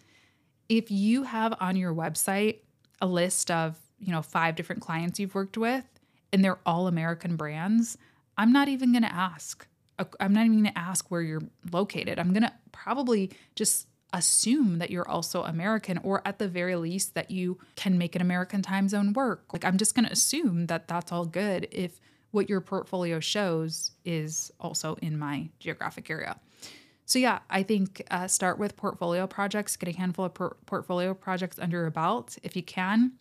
If 0.69 0.91
you 0.91 1.23
have 1.25 1.55
on 1.61 1.77
your 1.77 1.95
website 1.95 2.59
a 3.01 3.07
list 3.07 3.51
of, 3.51 3.79
you 3.99 4.13
know, 4.13 4.23
five 4.23 4.57
different 4.57 4.83
clients 4.83 5.21
you've 5.21 5.35
worked 5.35 5.57
with 5.57 5.85
and 6.33 6.45
they're 6.45 6.59
all 6.67 6.87
American 6.87 7.37
brands, 7.37 7.97
I'm 8.37 8.53
not 8.53 8.69
even 8.69 8.93
going 8.93 9.05
to 9.05 9.15
ask. 9.15 9.67
I'm 10.21 10.33
not 10.33 10.45
even 10.45 10.63
going 10.63 10.75
to 10.75 10.79
ask 10.79 11.11
where 11.11 11.23
you're 11.23 11.43
located. 11.71 12.19
I'm 12.19 12.33
going 12.33 12.43
to 12.43 12.53
probably 12.73 13.31
just 13.55 13.87
assume 14.13 14.79
that 14.79 14.91
you're 14.91 15.09
also 15.09 15.43
American, 15.43 15.99
or 15.99 16.23
at 16.25 16.39
the 16.39 16.49
very 16.49 16.77
least, 16.77 17.15
that 17.15 17.31
you 17.31 17.59
can 17.75 17.99
make 17.99 18.15
an 18.15 18.23
American 18.23 18.63
time 18.63 18.89
zone 18.89 19.13
work. 19.13 19.53
Like, 19.53 19.65
I'm 19.65 19.77
just 19.77 19.95
going 19.95 20.07
to 20.07 20.13
assume 20.13 20.67
that 20.67 20.89
that's 20.89 21.13
all 21.13 21.27
good 21.27 21.69
if 21.71 22.01
what 22.31 22.49
your 22.49 22.61
portfolio 22.61 23.21
shows 23.21 23.93
is 24.05 24.53
also 24.61 24.97
in 25.03 25.19
my 25.19 25.49
geographic 25.59 26.11
area. 26.11 26.39
So, 27.05 27.19
yeah, 27.19 27.39
I 27.49 27.63
think 27.63 28.03
uh, 28.11 28.27
start 28.27 28.59
with 28.59 28.77
portfolio 28.77 29.27
projects, 29.27 29.77
get 29.77 29.95
a 29.95 29.97
handful 29.97 30.25
of 30.25 30.35
por- 30.35 30.57
portfolio 30.67 31.15
projects 31.15 31.59
under 31.59 31.79
your 31.79 31.91
belt 31.91 32.37
if 32.43 32.57
you 32.57 32.63
can 32.63 33.13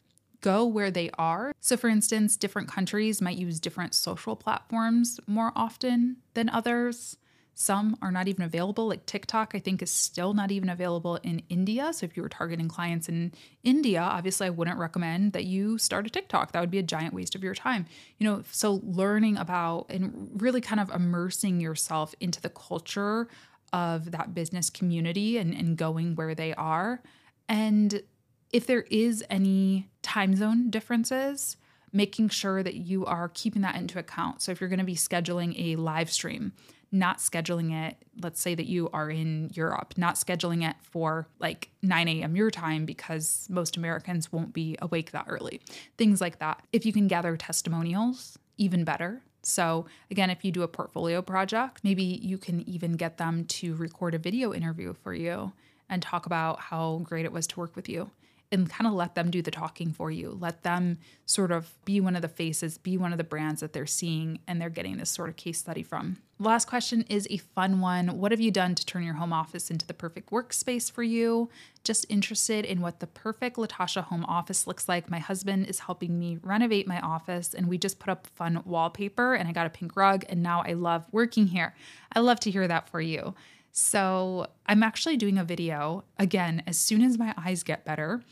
go 0.41 0.65
where 0.65 0.91
they 0.91 1.09
are. 1.17 1.53
So, 1.59 1.77
for 1.77 1.87
instance, 1.87 2.37
different 2.37 2.67
countries 2.67 3.21
might 3.21 3.37
use 3.37 3.59
different 3.59 3.95
social 3.95 4.35
platforms 4.35 5.19
more 5.27 5.51
often 5.55 6.17
than 6.35 6.49
others. 6.49 7.17
Some 7.57 7.97
are 8.01 8.11
not 8.11 8.27
even 8.27 8.43
available, 8.43 8.87
like 8.87 9.05
TikTok, 9.05 9.53
I 9.55 9.59
think, 9.59 9.81
is 9.81 9.89
still 9.89 10.33
not 10.33 10.51
even 10.51 10.67
available 10.67 11.15
in 11.23 11.41
India. 11.47 11.93
So, 11.93 12.05
if 12.05 12.17
you 12.17 12.21
were 12.21 12.29
targeting 12.29 12.67
clients 12.67 13.07
in 13.07 13.31
India, 13.63 14.01
obviously, 14.01 14.47
I 14.47 14.49
wouldn't 14.49 14.77
recommend 14.77 15.31
that 15.31 15.45
you 15.45 15.77
start 15.77 16.05
a 16.05 16.09
TikTok. 16.09 16.51
That 16.51 16.59
would 16.59 16.69
be 16.69 16.79
a 16.79 16.83
giant 16.83 17.13
waste 17.13 17.33
of 17.33 17.43
your 17.43 17.55
time. 17.55 17.85
You 18.17 18.27
know, 18.27 18.43
so 18.51 18.81
learning 18.83 19.37
about 19.37 19.85
and 19.89 20.29
really 20.35 20.59
kind 20.59 20.81
of 20.81 20.89
immersing 20.89 21.61
yourself 21.61 22.13
into 22.19 22.41
the 22.41 22.49
culture 22.49 23.29
of 23.71 24.11
that 24.11 24.33
business 24.33 24.69
community 24.69 25.37
and, 25.37 25.53
and 25.53 25.77
going 25.77 26.15
where 26.15 26.35
they 26.35 26.53
are. 26.55 27.01
And 27.47 28.03
if 28.51 28.67
there 28.67 28.85
is 28.91 29.23
any 29.29 29.89
time 30.01 30.35
zone 30.35 30.69
differences, 30.69 31.55
making 31.93 32.27
sure 32.27 32.61
that 32.61 32.75
you 32.75 33.05
are 33.05 33.29
keeping 33.33 33.61
that 33.61 33.75
into 33.75 33.97
account. 33.97 34.41
So 34.41 34.51
if 34.51 34.59
you're 34.59 34.69
going 34.69 34.79
to 34.79 34.85
be 34.85 34.95
scheduling 34.95 35.55
a 35.57 35.77
live 35.77 36.11
stream, 36.11 36.51
not 36.91 37.19
scheduling 37.19 37.71
it, 37.71 37.97
let's 38.21 38.41
say 38.41 38.55
that 38.55 38.65
you 38.65 38.89
are 38.93 39.09
in 39.09 39.49
Europe, 39.53 39.93
not 39.97 40.15
scheduling 40.15 40.67
it 40.67 40.75
for 40.81 41.27
like 41.39 41.69
9 41.81 42.07
a.m. 42.07 42.35
your 42.35 42.51
time 42.51 42.85
because 42.85 43.47
most 43.49 43.77
Americans 43.77 44.31
won't 44.31 44.53
be 44.53 44.77
awake 44.81 45.11
that 45.11 45.25
early. 45.27 45.61
Things 45.97 46.21
like 46.21 46.39
that. 46.39 46.63
If 46.71 46.85
you 46.85 46.93
can 46.93 47.07
gather 47.07 47.35
testimonials, 47.37 48.37
even 48.57 48.83
better. 48.83 49.21
So, 49.43 49.85
again, 50.09 50.29
if 50.29 50.43
you 50.43 50.51
do 50.51 50.63
a 50.63 50.67
portfolio 50.67 51.21
project, 51.21 51.81
maybe 51.83 52.03
you 52.03 52.37
can 52.37 52.67
even 52.67 52.93
get 52.93 53.17
them 53.17 53.45
to 53.45 53.75
record 53.75 54.15
a 54.15 54.17
video 54.17 54.53
interview 54.53 54.93
for 54.93 55.13
you 55.13 55.53
and 55.87 56.01
talk 56.01 56.25
about 56.25 56.59
how 56.59 57.01
great 57.03 57.25
it 57.25 57.31
was 57.31 57.45
to 57.47 57.59
work 57.59 57.75
with 57.75 57.87
you 57.87 58.09
and 58.51 58.69
kind 58.69 58.87
of 58.87 58.93
let 58.93 59.15
them 59.15 59.31
do 59.31 59.41
the 59.41 59.51
talking 59.51 59.91
for 59.91 60.11
you. 60.11 60.37
Let 60.39 60.63
them 60.63 60.99
sort 61.25 61.51
of 61.51 61.73
be 61.85 61.99
one 61.99 62.15
of 62.15 62.21
the 62.21 62.27
faces, 62.27 62.77
be 62.77 62.97
one 62.97 63.11
of 63.11 63.17
the 63.17 63.23
brands 63.23 63.61
that 63.61 63.73
they're 63.73 63.85
seeing 63.85 64.39
and 64.47 64.61
they're 64.61 64.69
getting 64.69 64.97
this 64.97 65.09
sort 65.09 65.29
of 65.29 65.35
case 65.35 65.57
study 65.57 65.83
from. 65.83 66.17
last 66.39 66.67
question 66.67 67.03
is 67.09 67.27
a 67.29 67.37
fun 67.37 67.79
one. 67.79 68.19
What 68.19 68.31
have 68.31 68.41
you 68.41 68.51
done 68.51 68.75
to 68.75 68.85
turn 68.85 69.03
your 69.03 69.15
home 69.15 69.33
office 69.33 69.71
into 69.71 69.87
the 69.87 69.93
perfect 69.93 70.29
workspace 70.29 70.91
for 70.91 71.03
you? 71.03 71.49
Just 71.83 72.05
interested 72.09 72.65
in 72.65 72.81
what 72.81 72.99
the 72.99 73.07
perfect 73.07 73.57
Latasha 73.57 74.03
home 74.03 74.25
office 74.25 74.67
looks 74.67 74.87
like. 74.87 75.09
My 75.09 75.19
husband 75.19 75.67
is 75.67 75.79
helping 75.79 76.19
me 76.19 76.37
renovate 76.41 76.87
my 76.87 76.99
office 76.99 77.53
and 77.53 77.67
we 77.67 77.77
just 77.77 77.99
put 77.99 78.09
up 78.09 78.27
fun 78.27 78.61
wallpaper 78.65 79.33
and 79.33 79.47
I 79.47 79.51
got 79.51 79.67
a 79.67 79.71
pink 79.71 79.95
rug 79.95 80.25
and 80.29 80.43
now 80.43 80.63
I 80.65 80.73
love 80.73 81.05
working 81.11 81.47
here. 81.47 81.75
I 82.13 82.19
love 82.19 82.39
to 82.41 82.51
hear 82.51 82.67
that 82.67 82.89
for 82.89 83.01
you. 83.01 83.33
So, 83.77 84.47
I'm 84.67 84.83
actually 84.83 85.17
doing 85.17 85.37
a 85.37 85.43
video 85.43 86.05
again 86.17 86.63
as 86.65 86.77
soon 86.77 87.01
as 87.01 87.17
my 87.17 87.33
eyes 87.37 87.61
get 87.61 87.83
better. 87.83 88.23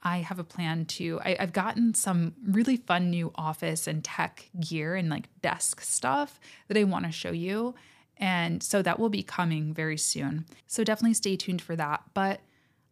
I 0.00 0.18
have 0.18 0.38
a 0.38 0.44
plan 0.44 0.84
to. 0.86 1.18
I, 1.24 1.36
have 1.40 1.52
gotten 1.52 1.92
some 1.94 2.36
really 2.46 2.76
fun 2.76 3.10
new 3.10 3.32
office 3.34 3.88
and 3.88 4.04
tech 4.04 4.48
gear 4.60 4.94
and 4.94 5.10
like 5.10 5.28
desk 5.40 5.80
stuff 5.80 6.38
that 6.68 6.78
I 6.78 6.84
want 6.84 7.06
to 7.06 7.10
show 7.10 7.32
you. 7.32 7.74
And 8.16 8.62
so 8.62 8.80
that 8.80 9.00
will 9.00 9.08
be 9.08 9.24
coming 9.24 9.74
very 9.74 9.98
soon. 9.98 10.46
So 10.68 10.84
definitely 10.84 11.14
stay 11.14 11.34
tuned 11.34 11.62
for 11.62 11.74
that. 11.74 12.04
But 12.14 12.40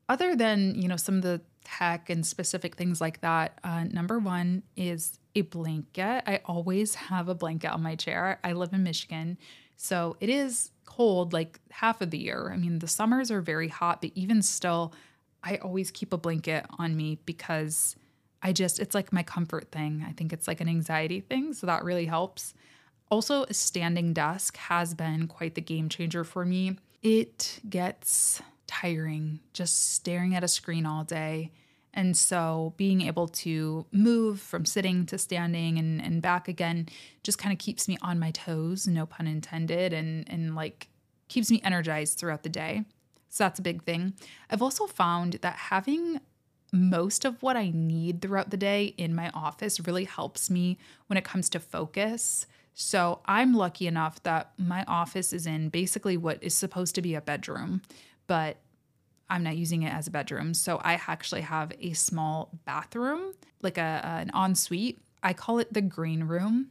other 0.09 0.35
than, 0.35 0.75
you 0.83 0.88
know, 0.88 0.96
some 0.96 1.14
of 1.14 1.23
the 1.23 1.40
tech 1.62 2.11
and 2.11 2.27
specific 2.27 2.75
things 2.75 3.01
like 3.01 3.20
that, 3.20 3.61
uh, 3.62 3.85
number 3.85 4.18
one 4.18 4.64
is 4.75 5.20
a 5.37 5.42
blanket. 5.42 6.25
I 6.27 6.40
always 6.44 6.96
have 6.96 7.29
a 7.29 7.37
blanket 7.37 7.70
on 7.70 7.85
my 7.85 7.94
chair. 7.94 8.40
I 8.42 8.53
live 8.53 8.73
in 8.73 8.83
Michigan. 8.83 9.38
So 9.77 10.16
it 10.20 10.29
is 10.29 10.73
cold 11.01 11.33
like 11.33 11.59
half 11.71 12.03
of 12.03 12.11
the 12.11 12.19
year. 12.19 12.51
I 12.53 12.59
mean, 12.59 12.81
the 12.81 12.87
summers 12.87 13.31
are 13.31 13.41
very 13.41 13.69
hot, 13.69 14.03
but 14.03 14.11
even 14.15 14.43
still, 14.43 14.93
I 15.43 15.57
always 15.57 15.91
keep 15.91 16.13
a 16.13 16.19
blanket 16.19 16.67
on 16.79 16.95
me 16.95 17.19
because 17.25 17.97
I 18.43 18.53
just, 18.53 18.79
it's 18.79 18.95
like 18.95 19.11
my 19.11 19.23
comfort 19.23 19.73
thing. 19.73 20.05
I 20.07 20.13
think 20.13 20.31
it's 20.31 20.47
like 20.47 20.61
an 20.61 20.69
anxiety 20.69 21.21
thing. 21.21 21.55
So 21.55 21.67
that 21.67 21.85
really 21.85 22.05
helps. 22.05 22.53
Also, 23.11 23.45
a 23.45 23.55
standing 23.55 24.13
desk 24.13 24.59
has 24.59 24.93
been 24.93 25.27
quite 25.27 25.55
the 25.55 25.63
game 25.63 25.89
changer 25.89 26.23
for 26.23 26.45
me. 26.45 26.77
It 27.03 27.61
gets 27.67 28.43
tiring 28.67 29.41
just 29.55 29.95
staring 29.95 30.35
at 30.35 30.45
a 30.45 30.49
screen 30.49 30.85
all 30.85 31.05
day. 31.05 31.51
And 31.95 32.15
so 32.15 32.75
being 32.77 33.01
able 33.01 33.27
to 33.27 33.87
move 33.91 34.39
from 34.39 34.67
sitting 34.67 35.07
to 35.07 35.17
standing 35.17 35.79
and, 35.79 36.03
and 36.03 36.21
back 36.21 36.47
again 36.47 36.91
just 37.23 37.39
kind 37.39 37.55
of 37.55 37.59
keeps 37.59 37.89
me 37.89 37.97
on 38.03 38.19
my 38.19 38.33
toes, 38.33 38.87
no 38.87 39.07
pun 39.07 39.27
intended, 39.27 39.95
and, 39.95 40.29
and 40.29 40.55
like 40.55 40.89
keeps 41.31 41.51
me 41.51 41.61
energized 41.64 42.19
throughout 42.19 42.43
the 42.43 42.51
day. 42.51 42.85
So 43.31 43.45
that's 43.45 43.59
a 43.59 43.62
big 43.62 43.85
thing. 43.85 44.14
I've 44.51 44.61
also 44.61 44.87
found 44.87 45.35
that 45.40 45.55
having 45.55 46.21
most 46.73 47.25
of 47.25 47.43
what 47.43 47.57
I 47.57 47.71
need 47.73 48.21
throughout 48.21 48.51
the 48.51 48.57
day 48.57 48.95
in 48.97 49.14
my 49.14 49.31
office 49.31 49.81
really 49.81 50.05
helps 50.05 50.51
me 50.51 50.79
when 51.07 51.16
it 51.16 51.25
comes 51.25 51.49
to 51.51 51.61
focus. 51.61 52.47
So 52.75 53.21
I'm 53.27 53.55
lucky 53.55 53.87
enough 53.87 54.23
that 54.25 54.53
my 54.59 54.85
office 54.87 55.33
is 55.33 55.47
in 55.47 55.69
basically 55.69 56.16
what 56.16 56.43
is 56.43 56.55
supposed 56.55 56.95
to 56.97 57.03
be 57.03 57.14
a 57.14 57.21
bedroom, 57.21 57.83
but 58.27 58.59
I'm 59.29 59.43
not 59.43 59.57
using 59.57 59.83
it 59.83 59.93
as 59.93 60.07
a 60.07 60.11
bedroom. 60.11 60.55
So 60.55 60.79
I 60.79 61.01
actually 61.07 61.43
have 61.43 61.73
a 61.81 61.93
small 61.93 62.51
bathroom, 62.64 63.35
like 63.62 63.79
a, 63.79 64.01
an 64.05 64.31
ensuite. 64.35 64.99
I 65.23 65.33
call 65.33 65.59
it 65.59 65.73
the 65.73 65.83
green 65.83 66.25
room. 66.25 66.71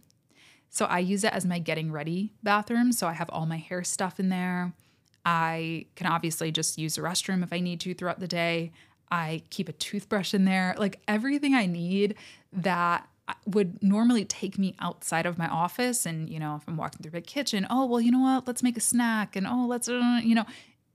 So 0.69 0.86
I 0.86 0.99
use 0.99 1.23
it 1.23 1.34
as 1.34 1.45
my 1.45 1.60
getting 1.60 1.91
ready 1.91 2.34
bathroom. 2.43 2.91
So 2.91 3.08
I 3.08 3.13
have 3.13 3.29
all 3.32 3.45
my 3.45 3.58
hair 3.58 3.84
stuff 3.84 4.19
in 4.19 4.29
there. 4.29 4.73
I 5.25 5.86
can 5.95 6.08
obviously 6.08 6.51
just 6.51 6.77
use 6.77 6.95
the 6.95 7.01
restroom 7.01 7.43
if 7.43 7.51
I 7.51 7.60
need 7.60 7.79
to 7.82 7.93
throughout 7.93 8.19
the 8.19 8.27
day. 8.27 8.71
I 9.12 9.43
keep 9.49 9.67
a 9.67 9.73
toothbrush 9.73 10.34
in 10.34 10.45
there, 10.45 10.75
like 10.77 10.99
everything 11.08 11.55
I 11.55 11.65
need 11.65 12.15
that 12.53 13.08
would 13.45 13.82
normally 13.84 14.25
take 14.25 14.58
me 14.58 14.75
outside 14.79 15.25
of 15.25 15.38
my 15.38 15.47
office. 15.47 16.05
And, 16.05 16.29
you 16.29 16.39
know, 16.39 16.55
if 16.55 16.67
I'm 16.67 16.77
walking 16.77 17.01
through 17.01 17.12
the 17.12 17.21
kitchen, 17.21 17.67
oh, 17.69 17.86
well, 17.86 18.01
you 18.01 18.12
know 18.12 18.19
what? 18.19 18.47
Let's 18.47 18.63
make 18.63 18.77
a 18.77 18.82
snack. 18.82 19.36
And, 19.36 19.47
oh, 19.47 19.65
let's, 19.67 19.89
uh, 19.89 20.19
you 20.23 20.36
know, 20.36 20.45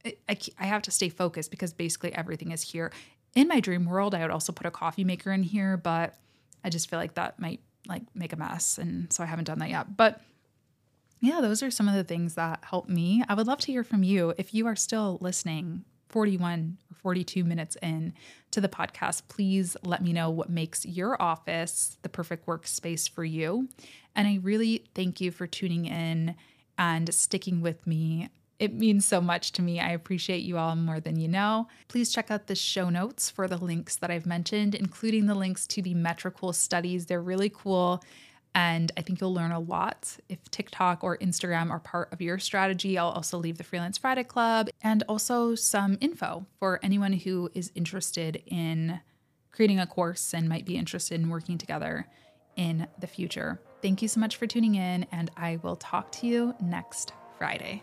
I, 0.04 0.38
I 0.58 0.66
have 0.66 0.82
to 0.82 0.90
stay 0.90 1.08
focused 1.08 1.50
because 1.50 1.72
basically 1.72 2.12
everything 2.14 2.52
is 2.52 2.62
here. 2.62 2.92
In 3.34 3.48
my 3.48 3.60
dream 3.60 3.84
world, 3.84 4.14
I 4.14 4.22
would 4.22 4.30
also 4.30 4.52
put 4.52 4.66
a 4.66 4.70
coffee 4.70 5.04
maker 5.04 5.32
in 5.32 5.42
here, 5.42 5.76
but 5.76 6.14
I 6.62 6.70
just 6.70 6.88
feel 6.88 6.98
like 6.98 7.14
that 7.14 7.40
might 7.40 7.60
like 7.86 8.02
make 8.14 8.32
a 8.32 8.36
mess. 8.36 8.78
And 8.78 9.12
so 9.12 9.22
I 9.22 9.26
haven't 9.26 9.44
done 9.44 9.58
that 9.58 9.70
yet. 9.70 9.96
But 9.96 10.20
yeah, 11.20 11.40
those 11.40 11.62
are 11.62 11.70
some 11.70 11.88
of 11.88 11.94
the 11.94 12.04
things 12.04 12.34
that 12.34 12.64
help 12.64 12.88
me. 12.88 13.24
I 13.28 13.34
would 13.34 13.46
love 13.46 13.60
to 13.60 13.72
hear 13.72 13.84
from 13.84 14.02
you. 14.02 14.34
If 14.36 14.52
you 14.52 14.66
are 14.66 14.76
still 14.76 15.18
listening 15.20 15.84
41 16.10 16.76
or 16.90 16.94
42 16.94 17.44
minutes 17.44 17.76
in 17.82 18.12
to 18.50 18.60
the 18.60 18.68
podcast, 18.68 19.22
please 19.28 19.76
let 19.82 20.02
me 20.02 20.12
know 20.12 20.30
what 20.30 20.50
makes 20.50 20.84
your 20.84 21.20
office 21.20 21.98
the 22.02 22.08
perfect 22.08 22.46
workspace 22.46 23.08
for 23.08 23.24
you. 23.24 23.68
And 24.14 24.28
I 24.28 24.38
really 24.42 24.84
thank 24.94 25.20
you 25.20 25.30
for 25.30 25.46
tuning 25.46 25.86
in 25.86 26.36
and 26.78 27.12
sticking 27.12 27.60
with 27.62 27.86
me 27.86 28.28
it 28.58 28.72
means 28.72 29.04
so 29.04 29.20
much 29.20 29.52
to 29.52 29.62
me. 29.62 29.80
I 29.80 29.90
appreciate 29.90 30.42
you 30.42 30.58
all 30.58 30.76
more 30.76 31.00
than 31.00 31.18
you 31.18 31.28
know. 31.28 31.68
Please 31.88 32.12
check 32.12 32.30
out 32.30 32.46
the 32.46 32.54
show 32.54 32.88
notes 32.88 33.30
for 33.30 33.48
the 33.48 33.56
links 33.56 33.96
that 33.96 34.10
I've 34.10 34.26
mentioned, 34.26 34.74
including 34.74 35.26
the 35.26 35.34
links 35.34 35.66
to 35.68 35.82
the 35.82 35.94
Metricool 35.94 36.54
studies. 36.54 37.06
They're 37.06 37.20
really 37.20 37.50
cool. 37.50 38.02
And 38.54 38.92
I 38.96 39.02
think 39.02 39.20
you'll 39.20 39.34
learn 39.34 39.50
a 39.50 39.58
lot. 39.58 40.16
If 40.28 40.38
TikTok 40.50 41.02
or 41.02 41.18
Instagram 41.18 41.70
are 41.70 41.80
part 41.80 42.12
of 42.12 42.20
your 42.20 42.38
strategy, 42.38 42.96
I'll 42.96 43.08
also 43.08 43.36
leave 43.36 43.58
the 43.58 43.64
Freelance 43.64 43.98
Friday 43.98 44.22
Club 44.22 44.68
and 44.80 45.02
also 45.08 45.56
some 45.56 45.98
info 46.00 46.46
for 46.60 46.78
anyone 46.82 47.12
who 47.12 47.50
is 47.54 47.72
interested 47.74 48.42
in 48.46 49.00
creating 49.50 49.80
a 49.80 49.86
course 49.86 50.32
and 50.32 50.48
might 50.48 50.64
be 50.64 50.76
interested 50.76 51.20
in 51.20 51.30
working 51.30 51.58
together 51.58 52.06
in 52.56 52.86
the 53.00 53.08
future. 53.08 53.60
Thank 53.82 54.02
you 54.02 54.08
so 54.08 54.20
much 54.20 54.36
for 54.36 54.46
tuning 54.46 54.76
in, 54.76 55.04
and 55.10 55.30
I 55.36 55.58
will 55.62 55.76
talk 55.76 56.12
to 56.12 56.26
you 56.26 56.54
next 56.60 57.12
Friday. 57.38 57.82